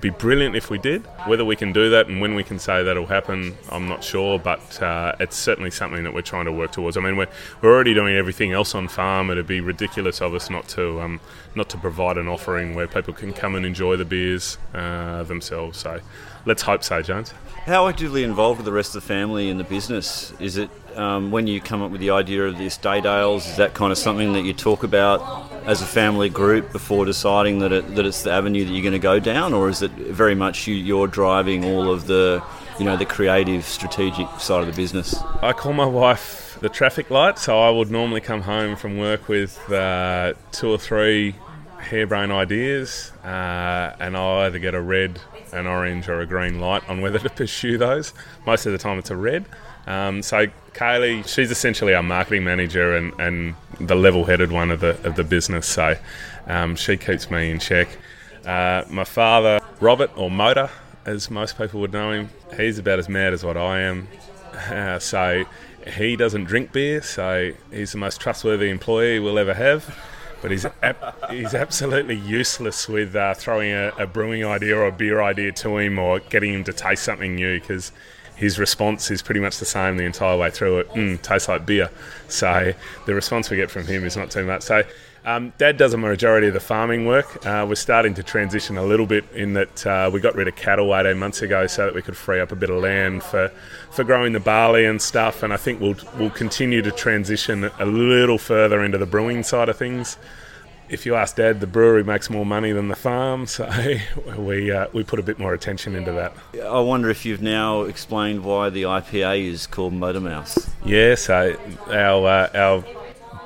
Be 0.00 0.10
brilliant 0.10 0.56
if 0.56 0.70
we 0.70 0.78
did. 0.78 1.02
Whether 1.26 1.44
we 1.44 1.56
can 1.56 1.72
do 1.72 1.90
that 1.90 2.08
and 2.08 2.20
when 2.20 2.34
we 2.34 2.42
can 2.42 2.58
say 2.58 2.82
that'll 2.82 3.06
happen, 3.06 3.56
I'm 3.70 3.88
not 3.88 4.04
sure, 4.04 4.38
but 4.38 4.82
uh, 4.82 5.14
it's 5.20 5.36
certainly 5.36 5.70
something 5.70 6.04
that 6.04 6.12
we're 6.12 6.22
trying 6.22 6.44
to 6.46 6.52
work 6.52 6.72
towards. 6.72 6.96
I 6.96 7.00
mean, 7.00 7.16
we're, 7.16 7.28
we're 7.62 7.72
already 7.72 7.94
doing 7.94 8.14
everything 8.14 8.52
else 8.52 8.74
on 8.74 8.88
farm. 8.88 9.30
It'd 9.30 9.46
be 9.46 9.60
ridiculous 9.60 10.20
of 10.20 10.34
us 10.34 10.50
not 10.50 10.68
to 10.68 11.00
um, 11.00 11.20
not 11.54 11.68
to 11.70 11.78
provide 11.78 12.18
an 12.18 12.28
offering 12.28 12.74
where 12.74 12.86
people 12.86 13.14
can 13.14 13.32
come 13.32 13.54
and 13.54 13.64
enjoy 13.64 13.96
the 13.96 14.04
beers 14.04 14.58
uh, 14.74 15.22
themselves. 15.22 15.78
So 15.78 16.00
let's 16.44 16.62
hope 16.62 16.82
so, 16.82 17.00
Jones. 17.00 17.32
How 17.64 17.88
actively 17.88 18.24
involved 18.24 18.58
with 18.58 18.66
the 18.66 18.72
rest 18.72 18.94
of 18.94 19.02
the 19.02 19.08
family 19.08 19.48
in 19.48 19.56
the 19.56 19.64
business? 19.64 20.34
Is 20.38 20.58
it 20.58 20.68
um, 20.96 21.30
when 21.30 21.46
you 21.46 21.60
come 21.60 21.82
up 21.82 21.90
with 21.90 22.00
the 22.00 22.10
idea 22.10 22.44
of 22.44 22.58
the 22.58 22.66
estate 22.66 23.04
ales? 23.04 23.46
Is 23.46 23.56
that 23.56 23.74
kind 23.74 23.92
of 23.92 23.98
something 23.98 24.32
that 24.34 24.42
you 24.42 24.52
talk 24.52 24.82
about 24.82 25.50
as 25.66 25.82
a 25.82 25.86
family 25.86 26.28
group 26.28 26.72
before 26.72 27.04
deciding 27.04 27.60
that 27.60 27.72
it, 27.72 27.94
that 27.94 28.04
it's 28.04 28.22
the 28.22 28.30
avenue 28.30 28.64
that 28.64 28.72
you're 28.72 28.82
going 28.82 28.92
to 28.92 28.98
go 28.98 29.18
down, 29.18 29.54
or 29.54 29.68
is 29.68 29.82
it 29.82 29.90
very 29.92 30.34
much 30.34 30.66
you, 30.66 30.74
you're 30.74 31.06
driving 31.06 31.64
all 31.64 31.90
of 31.90 32.06
the 32.06 32.42
you 32.78 32.84
know 32.84 32.96
the 32.96 33.06
creative, 33.06 33.64
strategic 33.64 34.28
side 34.40 34.60
of 34.60 34.66
the 34.66 34.80
business? 34.80 35.14
I 35.42 35.52
call 35.52 35.72
my 35.72 35.86
wife 35.86 36.58
the 36.60 36.68
traffic 36.68 37.10
light, 37.10 37.38
so 37.38 37.60
I 37.60 37.70
would 37.70 37.90
normally 37.90 38.20
come 38.20 38.42
home 38.42 38.76
from 38.76 38.98
work 38.98 39.28
with 39.28 39.58
uh, 39.70 40.34
two 40.52 40.70
or 40.70 40.78
three 40.78 41.36
harebrained 41.78 42.32
ideas, 42.32 43.12
uh, 43.24 43.96
and 43.98 44.16
I'll 44.16 44.40
either 44.40 44.58
get 44.58 44.74
a 44.74 44.80
red 44.80 45.20
an 45.54 45.66
orange 45.66 46.08
or 46.08 46.20
a 46.20 46.26
green 46.26 46.60
light 46.60 46.88
on 46.88 47.00
whether 47.00 47.18
to 47.18 47.30
pursue 47.42 47.78
those. 47.78 48.12
Most 48.46 48.66
of 48.66 48.72
the 48.72 48.78
time, 48.78 48.98
it's 48.98 49.10
a 49.10 49.16
red. 49.16 49.46
Um, 49.86 50.22
so 50.22 50.46
Kaylee, 50.72 51.26
she's 51.28 51.50
essentially 51.50 51.94
our 51.94 52.02
marketing 52.02 52.44
manager 52.44 52.96
and, 52.96 53.12
and 53.20 53.54
the 53.80 53.94
level-headed 53.94 54.50
one 54.50 54.70
of 54.70 54.80
the 54.80 54.98
of 55.06 55.16
the 55.16 55.24
business. 55.24 55.66
So 55.66 55.96
um, 56.46 56.76
she 56.76 56.96
keeps 56.96 57.30
me 57.30 57.50
in 57.50 57.58
check. 57.58 57.88
Uh, 58.44 58.84
my 58.88 59.04
father, 59.04 59.60
Robert 59.80 60.10
or 60.16 60.30
Motor, 60.30 60.70
as 61.06 61.30
most 61.30 61.56
people 61.56 61.80
would 61.80 61.92
know 61.92 62.12
him, 62.12 62.30
he's 62.56 62.78
about 62.78 62.98
as 62.98 63.08
mad 63.08 63.32
as 63.32 63.44
what 63.44 63.56
I 63.56 63.80
am. 63.80 64.08
Uh, 64.70 64.98
so 64.98 65.44
he 65.96 66.16
doesn't 66.16 66.44
drink 66.44 66.72
beer, 66.72 67.02
so 67.02 67.52
he's 67.70 67.92
the 67.92 67.98
most 67.98 68.20
trustworthy 68.20 68.70
employee 68.70 69.18
we'll 69.18 69.38
ever 69.38 69.54
have 69.54 69.94
but 70.44 70.50
he's 70.50 70.66
ap- 70.82 71.30
he's 71.30 71.54
absolutely 71.54 72.16
useless 72.16 72.86
with 72.86 73.16
uh, 73.16 73.32
throwing 73.32 73.72
a, 73.72 73.90
a, 73.98 74.06
brewing 74.06 74.44
idea 74.44 74.76
or 74.76 74.86
a 74.86 74.92
beer 74.92 75.22
idea 75.22 75.50
to 75.50 75.78
him 75.78 75.98
or 75.98 76.20
getting 76.20 76.52
him 76.52 76.62
to 76.62 76.70
taste 76.70 77.02
something 77.02 77.34
new 77.34 77.58
because 77.58 77.92
his 78.36 78.58
response 78.58 79.10
is 79.10 79.22
pretty 79.22 79.40
much 79.40 79.58
the 79.58 79.64
same 79.64 79.96
the 79.96 80.04
entire 80.04 80.36
way 80.36 80.50
through 80.50 80.80
it. 80.80 80.88
Mm, 80.90 81.22
tastes 81.22 81.48
like 81.48 81.64
beer. 81.64 81.90
So 82.28 82.72
the 83.06 83.14
response 83.14 83.50
we 83.50 83.56
get 83.56 83.70
from 83.70 83.86
him 83.86 84.04
is 84.04 84.16
not 84.16 84.30
too 84.30 84.44
much. 84.44 84.62
So 84.62 84.82
um, 85.26 85.54
Dad 85.56 85.78
does 85.78 85.94
a 85.94 85.96
majority 85.96 86.48
of 86.48 86.54
the 86.54 86.60
farming 86.60 87.06
work. 87.06 87.46
Uh, 87.46 87.64
we're 87.66 87.76
starting 87.76 88.12
to 88.14 88.22
transition 88.22 88.76
a 88.76 88.82
little 88.82 89.06
bit 89.06 89.24
in 89.32 89.54
that 89.54 89.86
uh, 89.86 90.10
we 90.12 90.20
got 90.20 90.34
rid 90.34 90.48
of 90.48 90.56
cattle 90.56 90.94
18 90.94 91.18
months 91.18 91.40
ago 91.40 91.66
so 91.66 91.86
that 91.86 91.94
we 91.94 92.02
could 92.02 92.16
free 92.16 92.40
up 92.40 92.52
a 92.52 92.56
bit 92.56 92.68
of 92.68 92.82
land 92.82 93.22
for, 93.22 93.50
for 93.90 94.04
growing 94.04 94.34
the 94.34 94.40
barley 94.40 94.84
and 94.84 95.00
stuff. 95.00 95.42
And 95.42 95.52
I 95.52 95.56
think 95.56 95.80
we'll, 95.80 95.96
we'll 96.18 96.30
continue 96.30 96.82
to 96.82 96.90
transition 96.90 97.70
a 97.78 97.86
little 97.86 98.36
further 98.36 98.84
into 98.84 98.98
the 98.98 99.06
brewing 99.06 99.42
side 99.42 99.70
of 99.70 99.78
things. 99.78 100.18
If 100.88 101.06
you 101.06 101.14
ask 101.14 101.36
Dad, 101.36 101.60
the 101.60 101.66
brewery 101.66 102.04
makes 102.04 102.28
more 102.28 102.44
money 102.44 102.72
than 102.72 102.88
the 102.88 102.96
farm, 102.96 103.46
so 103.46 103.70
we 104.38 104.70
uh, 104.70 104.88
we 104.92 105.02
put 105.02 105.18
a 105.18 105.22
bit 105.22 105.38
more 105.38 105.54
attention 105.54 105.94
into 105.96 106.12
that. 106.12 106.36
I 106.62 106.80
wonder 106.80 107.08
if 107.08 107.24
you've 107.24 107.42
now 107.42 107.82
explained 107.82 108.44
why 108.44 108.70
the 108.70 108.82
IPA 108.82 109.46
is 109.50 109.66
called 109.66 109.94
Motormouth. 109.94 110.70
Yeah, 110.84 111.14
so 111.14 111.56
our 111.88 112.26
uh, 112.26 112.50
our 112.54 112.84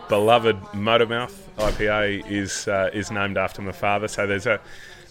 beloved 0.09 0.57
Motormouth 0.73 1.35
IPA 1.59 2.29
is 2.31 2.67
uh, 2.67 2.91
is 2.93 3.11
named 3.11 3.37
after 3.37 3.63
my 3.63 3.73
father. 3.73 4.09
So 4.09 4.27
there's 4.27 4.47
a 4.47 4.61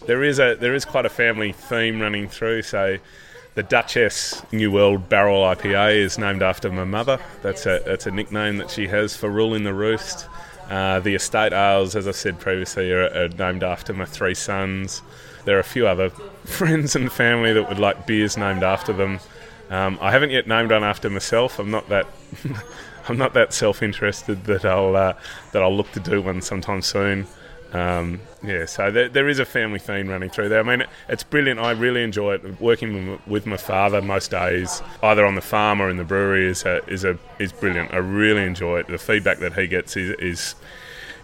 there 0.06 0.22
is 0.22 0.38
a 0.38 0.54
there 0.54 0.74
is 0.74 0.84
quite 0.84 1.06
a 1.06 1.10
family 1.10 1.52
theme 1.52 2.00
running 2.00 2.28
through. 2.28 2.62
So 2.62 2.98
the 3.54 3.62
Duchess 3.62 4.42
New 4.52 4.70
World 4.70 5.08
Barrel 5.08 5.42
IPA 5.42 5.96
is 5.96 6.18
named 6.18 6.42
after 6.42 6.70
my 6.70 6.84
mother. 6.84 7.18
That's 7.42 7.66
a 7.66 7.82
that's 7.84 8.06
a 8.06 8.10
nickname 8.10 8.58
that 8.58 8.70
she 8.70 8.86
has 8.88 9.16
for 9.16 9.30
ruling 9.30 9.64
the 9.64 9.74
roost. 9.74 10.26
Uh, 10.68 11.00
the 11.00 11.14
estate 11.14 11.52
ales, 11.52 11.96
as 11.96 12.06
I 12.06 12.10
said 12.10 12.38
previously, 12.38 12.92
are, 12.92 13.08
are, 13.14 13.28
named 13.28 13.62
after 13.62 13.94
my 13.94 14.04
three 14.04 14.34
sons. 14.34 15.00
There 15.44 15.56
are 15.56 15.60
a 15.60 15.64
few 15.64 15.86
other 15.86 16.10
friends 16.44 16.94
and 16.94 17.10
family 17.10 17.52
that 17.54 17.68
would 17.68 17.78
like 17.78 18.06
beers 18.06 18.36
named 18.36 18.62
after 18.62 18.92
them. 18.92 19.20
Um, 19.70 19.98
I 20.00 20.10
haven't 20.10 20.30
yet 20.30 20.46
named 20.46 20.70
one 20.70 20.84
after 20.84 21.08
myself. 21.08 21.58
I'm 21.58 21.70
not 21.70 21.88
that 21.88 22.06
I'm 23.08 23.16
not 23.16 23.32
that 23.34 23.54
self-interested 23.54 24.44
that 24.44 24.64
I'll 24.64 24.94
uh, 24.94 25.14
that 25.52 25.62
I'll 25.62 25.74
look 25.74 25.90
to 25.92 26.00
do 26.00 26.20
one 26.20 26.42
sometime 26.42 26.82
soon. 26.82 27.26
Um, 27.72 28.20
yeah, 28.42 28.64
so 28.64 28.90
there, 28.90 29.08
there 29.08 29.28
is 29.28 29.38
a 29.38 29.44
family 29.44 29.78
theme 29.78 30.08
running 30.08 30.30
through 30.30 30.48
there. 30.48 30.60
I 30.60 30.62
mean, 30.62 30.86
it's 31.08 31.22
brilliant. 31.22 31.60
I 31.60 31.72
really 31.72 32.02
enjoy 32.02 32.34
it. 32.34 32.60
Working 32.60 33.18
with 33.26 33.46
my 33.46 33.56
father 33.56 34.00
most 34.00 34.30
days, 34.30 34.82
either 35.02 35.26
on 35.26 35.34
the 35.34 35.42
farm 35.42 35.82
or 35.82 35.90
in 35.90 35.96
the 35.96 36.04
brewery, 36.04 36.48
is 36.48 36.64
a, 36.64 36.84
is 36.86 37.04
a 37.04 37.18
is 37.38 37.52
brilliant. 37.52 37.92
I 37.92 37.98
really 37.98 38.42
enjoy 38.44 38.80
it. 38.80 38.88
The 38.88 38.98
feedback 38.98 39.38
that 39.40 39.52
he 39.52 39.66
gets 39.66 39.96
is, 39.96 40.16
is 40.18 40.54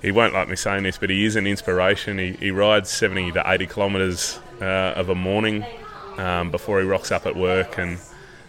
he 0.03 0.11
won't 0.11 0.35
like 0.35 0.49
me 0.49 0.57
saying 0.57 0.83
this, 0.83 0.99
but 0.99 1.09
he 1.09 1.25
is 1.25 1.35
an 1.37 1.47
inspiration. 1.47 2.19
He, 2.19 2.33
he 2.33 2.51
rides 2.51 2.91
70 2.91 3.33
to 3.33 3.43
80 3.47 3.67
kilometres 3.67 4.39
uh, 4.61 4.93
of 4.97 5.09
a 5.09 5.15
morning 5.15 5.65
um, 6.19 6.51
before 6.51 6.79
he 6.81 6.87
rocks 6.87 7.11
up 7.11 7.25
at 7.25 7.37
work, 7.37 7.79
and 7.79 7.99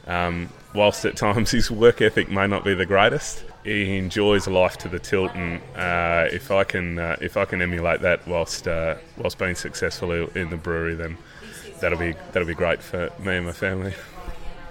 um, 0.05 0.49
whilst 0.73 1.05
at 1.05 1.15
times 1.17 1.51
his 1.51 1.71
work 1.71 2.01
ethic 2.01 2.29
may 2.29 2.45
not 2.45 2.65
be 2.65 2.73
the 2.73 2.86
greatest, 2.86 3.45
he 3.65 3.97
enjoys 3.97 4.47
life 4.47 4.78
to 4.78 4.88
the 4.88 4.99
tilt, 4.99 5.32
and 5.34 5.60
uh, 5.75 6.30
if 6.32 6.51
I 6.51 6.63
can 6.63 6.99
uh, 6.99 7.15
if 7.19 7.36
I 7.36 7.45
can 7.45 7.62
emulate 7.62 8.01
that 8.01 8.28
whilst 8.28 8.67
uh, 8.67 8.95
whilst 9.17 9.38
being 9.38 9.56
successful 9.56 10.12
in 10.12 10.49
the 10.51 10.58
brewery, 10.58 10.93
then 10.93 11.17
that'll 11.82 11.97
be 11.97 12.13
that'll 12.32 12.47
be 12.47 12.54
great 12.54 12.82
for 12.82 13.12
me 13.19 13.38
and 13.38 13.45
my 13.47 13.51
family. 13.51 13.93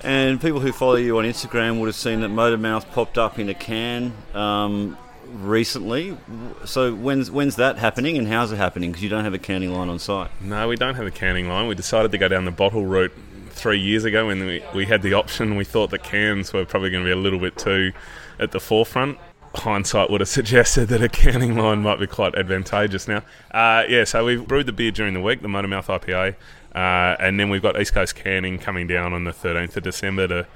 And 0.03 0.41
people 0.41 0.61
who 0.61 0.71
follow 0.71 0.97
you 0.97 1.19
on 1.19 1.25
Instagram 1.25 1.81
would 1.81 1.87
have 1.87 1.97
seen 1.97 2.21
that 2.21 2.31
Motormouth 2.31 2.91
popped 2.93 3.19
up 3.19 3.39
in 3.39 3.49
a 3.49 3.55
can 3.55 4.13
um, 4.35 4.99
recently. 5.33 6.17
So 6.65 6.95
when's 6.95 7.31
when's 7.31 7.57
that 7.57 7.79
happening, 7.79 8.17
and 8.17 8.29
how's 8.29 8.53
it 8.53 8.57
happening? 8.57 8.93
Because 8.93 9.03
you 9.03 9.09
don't 9.09 9.25
have 9.25 9.35
a 9.35 9.39
canning 9.39 9.73
line 9.73 9.89
on 9.89 9.99
site. 9.99 10.31
No, 10.41 10.69
we 10.69 10.77
don't 10.77 10.95
have 10.95 11.07
a 11.07 11.11
canning 11.11 11.49
line. 11.49 11.67
We 11.67 11.75
decided 11.75 12.13
to 12.13 12.19
go 12.19 12.29
down 12.29 12.45
the 12.45 12.53
bottle 12.53 12.87
route 12.87 13.13
three 13.55 13.79
years 13.79 14.05
ago 14.05 14.27
when 14.27 14.47
we, 14.47 14.63
we 14.75 14.87
had 14.87 15.03
the 15.03 15.15
option. 15.15 15.57
We 15.57 15.65
thought 15.65 15.91
the 15.91 15.99
cans 15.99 16.53
were 16.53 16.65
probably 16.65 16.91
going 16.91 17.03
to 17.03 17.09
be 17.09 17.13
a 17.13 17.17
little 17.17 17.39
bit 17.39 17.57
too 17.57 17.93
at 18.39 18.53
the 18.53 18.61
forefront. 18.61 19.19
Hindsight 19.55 20.11
would 20.11 20.21
have 20.21 20.29
suggested 20.29 20.89
that 20.89 21.03
a 21.03 21.09
canning 21.09 21.57
line 21.57 21.83
might 21.83 22.01
be 22.01 22.07
quite 22.07 22.35
advantageous 22.35 23.07
now. 23.07 23.23
Uh, 23.53 23.85
yeah, 23.89 24.05
so 24.05 24.25
we've 24.25 24.47
brewed 24.47 24.67
the 24.67 24.73
beer 24.73 24.91
during 24.91 25.15
the 25.15 25.21
week, 25.21 25.43
the 25.43 25.49
Motormouth 25.49 25.87
IPA, 25.87 26.35
uh, 26.75 27.17
and 27.21 27.39
then 27.39 27.51
we've 27.51 27.63
got 27.63 27.81
East 27.81 27.95
Coast 27.95 28.17
Canning 28.17 28.59
coming 28.59 28.89
down 28.89 29.13
on 29.13 29.25
the 29.25 29.31
13th 29.31 29.77
of 29.77 29.83
December 29.85 30.27
to 30.29 30.47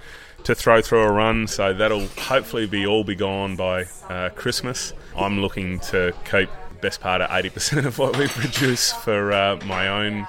to 0.44 0.54
throw 0.54 0.80
through 0.80 1.00
a 1.00 1.10
run. 1.10 1.46
So 1.48 1.74
that'll 1.74 2.06
hopefully 2.06 2.66
be 2.66 2.86
all 2.86 3.02
be 3.02 3.16
gone 3.16 3.56
by 3.56 3.86
uh, 4.08 4.30
Christmas. 4.30 4.92
I'm 5.16 5.40
looking 5.40 5.80
to 5.80 6.14
keep 6.24 6.48
best 6.80 7.00
part 7.00 7.20
of 7.20 7.28
80% 7.30 7.86
of 7.86 7.98
what 7.98 8.16
we 8.16 8.28
produce 8.28 8.92
for 8.92 9.32
uh, 9.32 9.58
my 9.64 9.88
own 9.88 10.26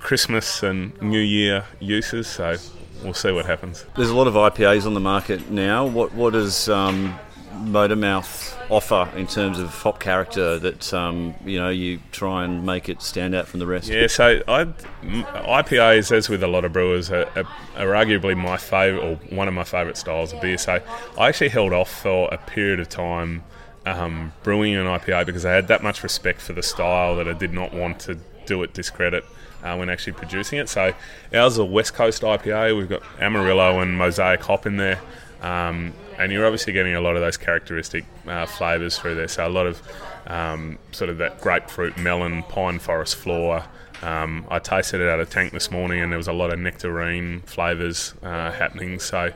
Christmas 0.00 0.62
and 0.62 1.00
New 1.00 1.20
Year 1.20 1.64
uses. 1.78 2.26
So 2.26 2.56
we'll 3.04 3.14
see 3.14 3.32
what 3.32 3.46
happens. 3.46 3.84
There's 3.96 4.10
a 4.10 4.14
lot 4.14 4.26
of 4.26 4.34
IPAs 4.34 4.86
on 4.86 4.94
the 4.94 5.00
market 5.00 5.50
now. 5.50 5.86
What 5.86 6.12
what 6.14 6.32
does 6.32 6.68
um, 6.68 7.18
Motormouth 7.52 8.56
offer 8.70 9.08
in 9.16 9.26
terms 9.26 9.58
of 9.58 9.68
hop 9.68 10.00
character 10.00 10.58
that 10.58 10.92
um, 10.94 11.34
you 11.44 11.58
know 11.58 11.68
you 11.68 12.00
try 12.12 12.44
and 12.44 12.64
make 12.64 12.88
it 12.88 13.02
stand 13.02 13.34
out 13.34 13.46
from 13.46 13.60
the 13.60 13.66
rest? 13.66 13.88
Yeah, 13.88 14.06
so 14.06 14.42
I, 14.48 14.64
IPAs, 15.02 16.12
as 16.12 16.28
with 16.28 16.42
a 16.42 16.48
lot 16.48 16.64
of 16.64 16.72
brewers, 16.72 17.10
are, 17.10 17.28
are, 17.36 17.44
are 17.76 18.04
arguably 18.04 18.36
my 18.36 18.56
favourite 18.56 19.04
or 19.04 19.16
one 19.34 19.48
of 19.48 19.54
my 19.54 19.64
favourite 19.64 19.96
styles 19.96 20.32
of 20.32 20.40
beer. 20.40 20.58
So 20.58 20.80
I 21.18 21.28
actually 21.28 21.50
held 21.50 21.72
off 21.72 22.02
for 22.02 22.28
a 22.32 22.38
period 22.38 22.80
of 22.80 22.88
time. 22.88 23.44
Um, 23.86 24.34
brewing 24.42 24.74
an 24.74 24.84
IPA 24.84 25.24
because 25.24 25.46
I 25.46 25.52
had 25.52 25.68
that 25.68 25.82
much 25.82 26.02
respect 26.02 26.42
for 26.42 26.52
the 26.52 26.62
style 26.62 27.16
that 27.16 27.26
I 27.26 27.32
did 27.32 27.54
not 27.54 27.72
want 27.72 27.98
to 28.00 28.18
do 28.44 28.62
it 28.62 28.74
discredit 28.74 29.24
uh, 29.62 29.76
when 29.76 29.88
actually 29.90 30.14
producing 30.14 30.58
it. 30.58 30.68
So 30.68 30.92
ours 31.34 31.52
is 31.54 31.58
a 31.58 31.64
West 31.64 31.94
Coast 31.94 32.22
IPA. 32.22 32.76
We've 32.76 32.88
got 32.88 33.02
Amarillo 33.20 33.80
and 33.80 33.96
Mosaic 33.96 34.42
hop 34.42 34.66
in 34.66 34.76
there. 34.76 35.00
Um, 35.42 35.94
and 36.18 36.30
you're 36.32 36.44
obviously 36.44 36.72
getting 36.72 36.94
a 36.94 37.00
lot 37.00 37.16
of 37.16 37.22
those 37.22 37.36
characteristic 37.36 38.04
uh, 38.26 38.46
flavours 38.46 38.98
through 38.98 39.14
there. 39.14 39.28
So 39.28 39.46
a 39.46 39.48
lot 39.48 39.66
of 39.66 39.82
um, 40.26 40.78
sort 40.92 41.08
of 41.08 41.18
that 41.18 41.40
grapefruit, 41.40 41.96
melon, 41.96 42.42
pine 42.44 42.78
forest 42.78 43.16
floor, 43.16 43.64
Um, 44.02 44.46
I 44.50 44.58
tasted 44.58 45.00
it 45.00 45.08
out 45.08 45.20
of 45.20 45.28
tank 45.28 45.52
this 45.52 45.70
morning, 45.70 46.00
and 46.00 46.10
there 46.10 46.16
was 46.16 46.28
a 46.28 46.32
lot 46.32 46.52
of 46.52 46.58
nectarine 46.58 47.40
flavours 47.42 48.14
uh, 48.22 48.50
happening. 48.50 48.98
So, 48.98 49.32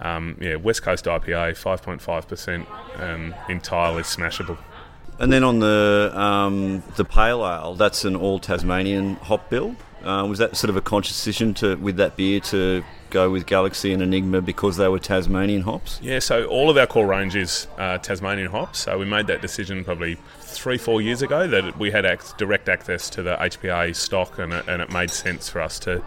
um, 0.00 0.36
yeah, 0.40 0.56
West 0.56 0.82
Coast 0.82 1.04
IPA, 1.04 1.52
5.5%, 1.52 2.66
um, 3.00 3.34
entirely 3.48 4.02
smashable. 4.02 4.58
And 5.18 5.32
then 5.32 5.44
on 5.44 5.60
the 5.60 6.12
um, 6.14 6.82
the 6.96 7.04
pale 7.04 7.46
ale, 7.46 7.74
that's 7.74 8.04
an 8.04 8.16
all 8.16 8.38
Tasmanian 8.38 9.16
hop 9.16 9.48
bill. 9.48 9.76
Uh, 10.04 10.24
was 10.24 10.38
that 10.38 10.56
sort 10.56 10.68
of 10.70 10.76
a 10.76 10.80
conscious 10.80 11.16
decision 11.16 11.52
to 11.54 11.74
with 11.76 11.96
that 11.96 12.16
beer 12.16 12.38
to 12.38 12.84
go 13.10 13.30
with 13.30 13.46
Galaxy 13.46 13.92
and 13.92 14.02
Enigma 14.02 14.40
because 14.42 14.76
they 14.76 14.88
were 14.88 14.98
Tasmanian 14.98 15.62
hops? 15.62 15.98
Yeah, 16.02 16.18
so 16.18 16.44
all 16.46 16.70
of 16.70 16.76
our 16.76 16.86
core 16.86 17.06
range 17.06 17.34
is 17.34 17.66
uh, 17.78 17.98
Tasmanian 17.98 18.50
hops. 18.50 18.80
So 18.80 18.98
we 18.98 19.04
made 19.04 19.26
that 19.28 19.40
decision 19.40 19.84
probably 19.84 20.18
three, 20.40 20.78
four 20.78 21.00
years 21.00 21.22
ago 21.22 21.48
that 21.48 21.78
we 21.78 21.90
had 21.90 22.06
direct 22.36 22.68
access 22.68 23.10
to 23.10 23.22
the 23.22 23.36
HPA 23.36 23.96
stock, 23.96 24.38
and 24.38 24.52
it, 24.52 24.68
and 24.68 24.82
it 24.82 24.92
made 24.92 25.10
sense 25.10 25.48
for 25.48 25.60
us 25.60 25.78
to 25.80 26.02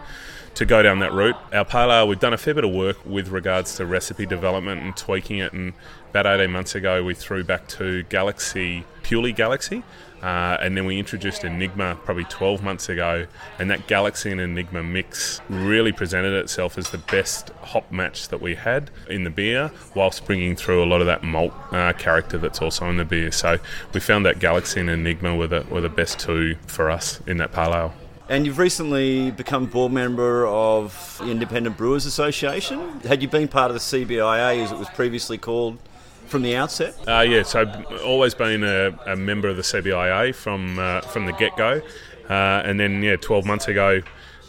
to 0.54 0.64
go 0.64 0.82
down 0.82 0.98
that 1.00 1.12
route. 1.12 1.36
Our 1.52 1.66
ale, 1.90 2.08
we've 2.08 2.18
done 2.18 2.32
a 2.32 2.38
fair 2.38 2.54
bit 2.54 2.64
of 2.64 2.72
work 2.72 2.98
with 3.04 3.28
regards 3.28 3.76
to 3.76 3.86
recipe 3.86 4.26
development 4.26 4.82
and 4.82 4.96
tweaking 4.96 5.38
it. 5.38 5.52
And 5.52 5.72
about 6.10 6.26
18 6.26 6.50
months 6.50 6.74
ago, 6.74 7.04
we 7.04 7.14
threw 7.14 7.44
back 7.44 7.68
to 7.68 8.02
Galaxy, 8.04 8.84
purely 9.02 9.32
Galaxy. 9.32 9.82
Uh, 10.22 10.58
and 10.60 10.76
then 10.76 10.84
we 10.84 10.98
introduced 10.98 11.44
Enigma 11.44 11.96
probably 12.04 12.24
12 12.24 12.62
months 12.62 12.88
ago, 12.88 13.26
and 13.58 13.70
that 13.70 13.86
Galaxy 13.86 14.30
and 14.30 14.40
Enigma 14.40 14.82
mix 14.82 15.40
really 15.48 15.92
presented 15.92 16.34
itself 16.34 16.76
as 16.76 16.90
the 16.90 16.98
best 16.98 17.50
hop 17.62 17.90
match 17.90 18.28
that 18.28 18.40
we 18.40 18.54
had 18.54 18.90
in 19.08 19.24
the 19.24 19.30
beer, 19.30 19.70
whilst 19.94 20.26
bringing 20.26 20.56
through 20.56 20.84
a 20.84 20.86
lot 20.86 21.00
of 21.00 21.06
that 21.06 21.22
malt 21.22 21.54
uh, 21.72 21.92
character 21.94 22.36
that's 22.36 22.60
also 22.60 22.88
in 22.90 22.98
the 22.98 23.04
beer. 23.04 23.32
So 23.32 23.58
we 23.94 24.00
found 24.00 24.26
that 24.26 24.40
Galaxy 24.40 24.80
and 24.80 24.90
Enigma 24.90 25.34
were 25.34 25.46
the, 25.46 25.64
were 25.70 25.80
the 25.80 25.88
best 25.88 26.18
two 26.18 26.56
for 26.66 26.90
us 26.90 27.20
in 27.26 27.38
that 27.38 27.56
ale. 27.56 27.94
And 28.30 28.46
you've 28.46 28.58
recently 28.58 29.32
become 29.32 29.66
board 29.66 29.90
member 29.90 30.46
of 30.46 31.18
the 31.18 31.32
Independent 31.32 31.76
Brewers 31.76 32.06
Association. 32.06 33.00
Had 33.00 33.22
you 33.22 33.28
been 33.28 33.48
part 33.48 33.72
of 33.72 33.74
the 33.74 33.80
CBIA, 33.80 34.62
as 34.62 34.70
it 34.70 34.78
was 34.78 34.88
previously 34.90 35.36
called, 35.36 35.78
from 36.26 36.42
the 36.42 36.54
outset? 36.54 36.94
Uh, 37.08 37.22
yeah, 37.22 37.42
so 37.42 37.62
I've 37.62 38.02
always 38.02 38.36
been 38.36 38.62
a, 38.62 38.96
a 39.04 39.16
member 39.16 39.48
of 39.48 39.56
the 39.56 39.62
CBIA 39.62 40.32
from 40.32 40.78
uh, 40.78 41.00
from 41.00 41.26
the 41.26 41.32
get 41.32 41.56
go, 41.56 41.82
uh, 42.28 42.62
and 42.64 42.78
then 42.78 43.02
yeah, 43.02 43.16
12 43.16 43.44
months 43.44 43.66
ago. 43.66 44.00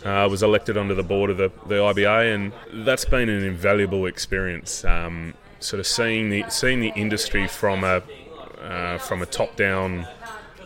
Uh, 0.06 0.10
I 0.10 0.26
was 0.28 0.44
elected 0.44 0.78
onto 0.78 0.94
the 0.94 1.04
board 1.04 1.32
of 1.32 1.38
the, 1.38 1.52
the 1.66 1.76
IBA, 1.76 2.36
and 2.36 2.54
that's 2.86 3.06
been 3.06 3.30
an 3.30 3.44
invaluable 3.44 4.06
experience. 4.06 4.86
Um, 4.86 5.34
sort 5.60 5.80
of 5.80 5.88
seeing 5.88 6.30
the 6.30 6.46
seeing 6.50 6.82
the 6.82 6.94
industry 6.96 7.48
from 7.48 7.84
a 7.84 8.04
uh, 8.62 9.00
from 9.00 9.24
a 9.24 9.26
top 9.26 9.56
down 9.56 10.06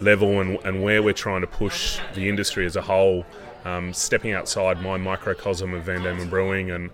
level 0.02 0.42
and, 0.42 0.58
and 0.64 0.84
where 0.84 1.02
we're 1.02 1.14
trying 1.14 1.42
to 1.42 1.48
push 1.48 2.00
the 2.14 2.30
industry 2.30 2.66
as 2.66 2.76
a 2.76 2.82
whole, 2.82 3.26
um, 3.64 3.94
stepping 3.94 4.34
outside 4.34 4.82
my 4.82 4.98
microcosm 4.98 5.74
of 5.74 5.84
Van 5.84 6.02
Diemen 6.02 6.30
Brewing 6.30 6.72
and 6.72 6.90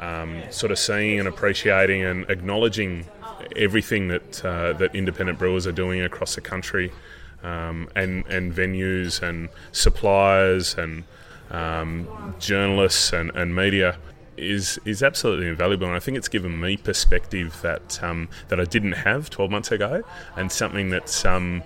um, 0.00 0.42
sort 0.50 0.72
of 0.72 0.78
seeing 0.78 1.18
and 1.18 1.28
appreciating 1.28 2.02
and 2.02 2.28
acknowledging 2.30 3.06
everything 3.54 4.08
that 4.08 4.44
uh, 4.44 4.72
that 4.74 4.94
independent 4.94 5.38
brewers 5.38 5.66
are 5.66 5.72
doing 5.72 6.00
across 6.02 6.34
the 6.34 6.40
country, 6.40 6.92
um, 7.42 7.88
and 7.94 8.26
and 8.26 8.52
venues 8.52 9.22
and 9.22 9.48
suppliers 9.72 10.74
and 10.74 11.04
um, 11.50 12.34
journalists 12.38 13.12
and, 13.12 13.30
and 13.30 13.54
media 13.54 13.96
is 14.36 14.78
is 14.84 15.02
absolutely 15.02 15.48
invaluable, 15.48 15.86
and 15.86 15.96
I 15.96 16.00
think 16.00 16.16
it's 16.16 16.28
given 16.28 16.60
me 16.60 16.76
perspective 16.76 17.58
that 17.62 18.02
um, 18.02 18.28
that 18.48 18.60
I 18.60 18.64
didn't 18.64 18.92
have 18.92 19.30
12 19.30 19.50
months 19.50 19.72
ago, 19.72 20.02
and 20.36 20.50
something 20.52 20.90
that's 20.90 21.24
um, 21.24 21.62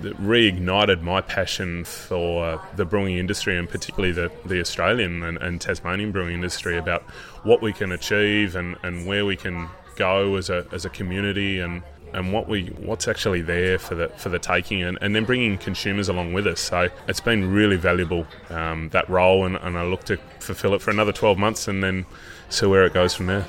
that 0.00 0.16
reignited 0.18 1.02
my 1.02 1.20
passion 1.20 1.84
for 1.84 2.60
the 2.76 2.84
brewing 2.84 3.16
industry 3.16 3.56
and 3.56 3.68
particularly 3.68 4.12
the, 4.12 4.30
the 4.44 4.60
Australian 4.60 5.22
and, 5.22 5.38
and, 5.38 5.60
Tasmanian 5.60 6.12
brewing 6.12 6.34
industry 6.34 6.76
about 6.76 7.02
what 7.42 7.60
we 7.62 7.72
can 7.72 7.90
achieve 7.90 8.54
and, 8.54 8.76
and 8.82 9.06
where 9.06 9.24
we 9.24 9.34
can 9.34 9.68
go 9.96 10.36
as 10.36 10.50
a, 10.50 10.66
as 10.72 10.84
a 10.84 10.90
community 10.90 11.58
and 11.58 11.82
and 12.14 12.32
what 12.32 12.48
we 12.48 12.68
what's 12.78 13.06
actually 13.06 13.42
there 13.42 13.78
for 13.78 13.94
the 13.94 14.08
for 14.16 14.30
the 14.30 14.38
taking 14.38 14.82
and, 14.82 14.96
and 15.02 15.14
then 15.14 15.24
bringing 15.24 15.58
consumers 15.58 16.08
along 16.08 16.32
with 16.32 16.46
us. 16.46 16.58
So 16.58 16.88
it's 17.06 17.20
been 17.20 17.52
really 17.52 17.76
valuable 17.76 18.26
um, 18.48 18.88
that 18.90 19.08
role 19.10 19.44
and, 19.44 19.56
and 19.56 19.76
I 19.76 19.84
look 19.84 20.04
to 20.04 20.16
fulfill 20.38 20.72
it 20.72 20.80
for 20.80 20.90
another 20.90 21.12
12 21.12 21.36
months 21.36 21.68
and 21.68 21.82
then 21.84 22.06
see 22.48 22.64
where 22.64 22.86
it 22.86 22.94
goes 22.94 23.14
from 23.14 23.26
there 23.26 23.46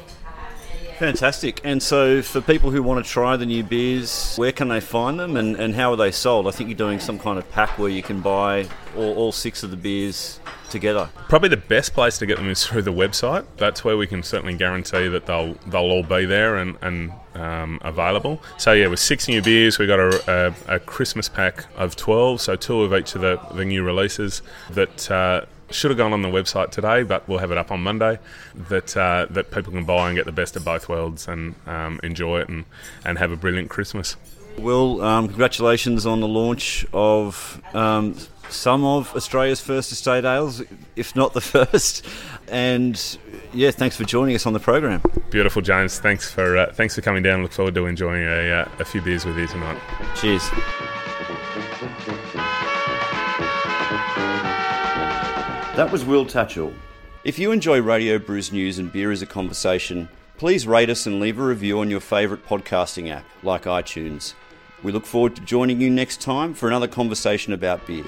Fantastic. 0.99 1.61
And 1.63 1.81
so, 1.81 2.21
for 2.21 2.41
people 2.41 2.71
who 2.71 2.83
want 2.83 3.03
to 3.03 3.09
try 3.09 3.37
the 3.37 3.45
new 3.45 3.63
beers, 3.63 4.35
where 4.35 4.51
can 4.51 4.67
they 4.67 4.81
find 4.81 5.17
them 5.17 5.37
and, 5.37 5.55
and 5.55 5.73
how 5.73 5.91
are 5.91 5.95
they 5.95 6.11
sold? 6.11 6.45
I 6.45 6.51
think 6.51 6.69
you're 6.69 6.77
doing 6.77 6.99
some 6.99 7.17
kind 7.17 7.39
of 7.39 7.49
pack 7.51 7.79
where 7.79 7.89
you 7.89 8.03
can 8.03 8.19
buy 8.19 8.67
all, 8.97 9.15
all 9.15 9.31
six 9.31 9.63
of 9.63 9.71
the 9.71 9.77
beers 9.77 10.41
together. 10.69 11.09
Probably 11.29 11.47
the 11.47 11.55
best 11.55 11.93
place 11.93 12.17
to 12.17 12.25
get 12.25 12.35
them 12.35 12.49
is 12.49 12.65
through 12.65 12.81
the 12.81 12.91
website. 12.91 13.45
That's 13.55 13.85
where 13.85 13.95
we 13.95 14.07
can 14.07 14.23
certainly 14.23 14.55
guarantee 14.55 15.07
that 15.07 15.25
they'll 15.25 15.53
they'll 15.67 15.89
all 15.89 16.03
be 16.03 16.25
there 16.25 16.57
and, 16.57 16.77
and 16.81 17.13
um, 17.33 17.79
available. 17.81 18.41
So 18.57 18.73
yeah, 18.73 18.87
with 18.87 18.99
six 18.99 19.29
new 19.29 19.41
beers, 19.41 19.79
we 19.79 19.87
got 19.87 19.99
a, 19.99 20.53
a, 20.67 20.75
a, 20.75 20.79
Christmas 20.79 21.29
pack 21.29 21.65
of 21.77 21.95
twelve, 21.95 22.41
so 22.41 22.57
two 22.57 22.81
of 22.81 22.93
each 22.93 23.15
of 23.15 23.21
the, 23.21 23.39
the 23.53 23.63
new 23.63 23.83
releases 23.83 24.41
that. 24.71 25.09
Uh, 25.09 25.45
should 25.71 25.91
have 25.91 25.97
gone 25.97 26.13
on 26.13 26.21
the 26.21 26.29
website 26.29 26.71
today, 26.71 27.03
but 27.03 27.27
we'll 27.27 27.39
have 27.39 27.51
it 27.51 27.57
up 27.57 27.71
on 27.71 27.81
Monday. 27.81 28.19
That 28.69 28.95
uh, 28.95 29.27
that 29.29 29.51
people 29.51 29.71
can 29.71 29.85
buy 29.85 30.07
and 30.07 30.15
get 30.15 30.25
the 30.25 30.31
best 30.31 30.55
of 30.55 30.65
both 30.65 30.89
worlds 30.89 31.27
and 31.27 31.55
um, 31.67 31.99
enjoy 32.03 32.41
it 32.41 32.49
and, 32.49 32.65
and 33.05 33.17
have 33.17 33.31
a 33.31 33.35
brilliant 33.35 33.69
Christmas. 33.69 34.15
Well, 34.57 35.01
um, 35.01 35.27
congratulations 35.27 36.05
on 36.05 36.19
the 36.19 36.27
launch 36.27 36.85
of 36.91 37.61
um, 37.73 38.15
some 38.49 38.83
of 38.83 39.15
Australia's 39.15 39.61
first 39.61 39.91
estate 39.91 40.25
ales, 40.25 40.61
if 40.95 41.15
not 41.15 41.33
the 41.33 41.41
first. 41.41 42.05
And 42.49 43.17
yeah, 43.53 43.71
thanks 43.71 43.95
for 43.95 44.03
joining 44.03 44.35
us 44.35 44.45
on 44.45 44.53
the 44.53 44.59
program. 44.59 45.01
Beautiful, 45.29 45.61
James. 45.61 45.99
Thanks 45.99 46.31
for 46.31 46.57
uh, 46.57 46.73
thanks 46.73 46.95
for 46.95 47.01
coming 47.01 47.23
down. 47.23 47.41
Look 47.43 47.53
forward 47.53 47.75
to 47.75 47.85
enjoying 47.85 48.23
a, 48.23 48.51
uh, 48.51 48.69
a 48.79 48.85
few 48.85 49.01
beers 49.01 49.25
with 49.25 49.37
you 49.37 49.47
tonight. 49.47 49.79
Cheers. 50.15 50.49
That 55.79 55.93
was 55.93 56.03
Will 56.03 56.25
Tatchell. 56.25 56.73
If 57.23 57.39
you 57.39 57.53
enjoy 57.53 57.81
Radio 57.81 58.19
Brews 58.19 58.51
News 58.51 58.79
and 58.79 58.91
Beer 58.91 59.13
as 59.13 59.21
a 59.21 59.25
Conversation, 59.25 60.09
please 60.37 60.67
rate 60.67 60.89
us 60.89 61.05
and 61.05 61.21
leave 61.21 61.39
a 61.39 61.41
review 61.41 61.79
on 61.79 61.89
your 61.89 62.01
favourite 62.01 62.45
podcasting 62.45 63.09
app, 63.09 63.23
like 63.43 63.63
iTunes. 63.63 64.33
We 64.83 64.91
look 64.91 65.05
forward 65.05 65.37
to 65.37 65.41
joining 65.41 65.79
you 65.79 65.89
next 65.89 66.19
time 66.19 66.53
for 66.53 66.67
another 66.67 66.89
conversation 66.89 67.53
about 67.53 67.87
beer. 67.87 68.03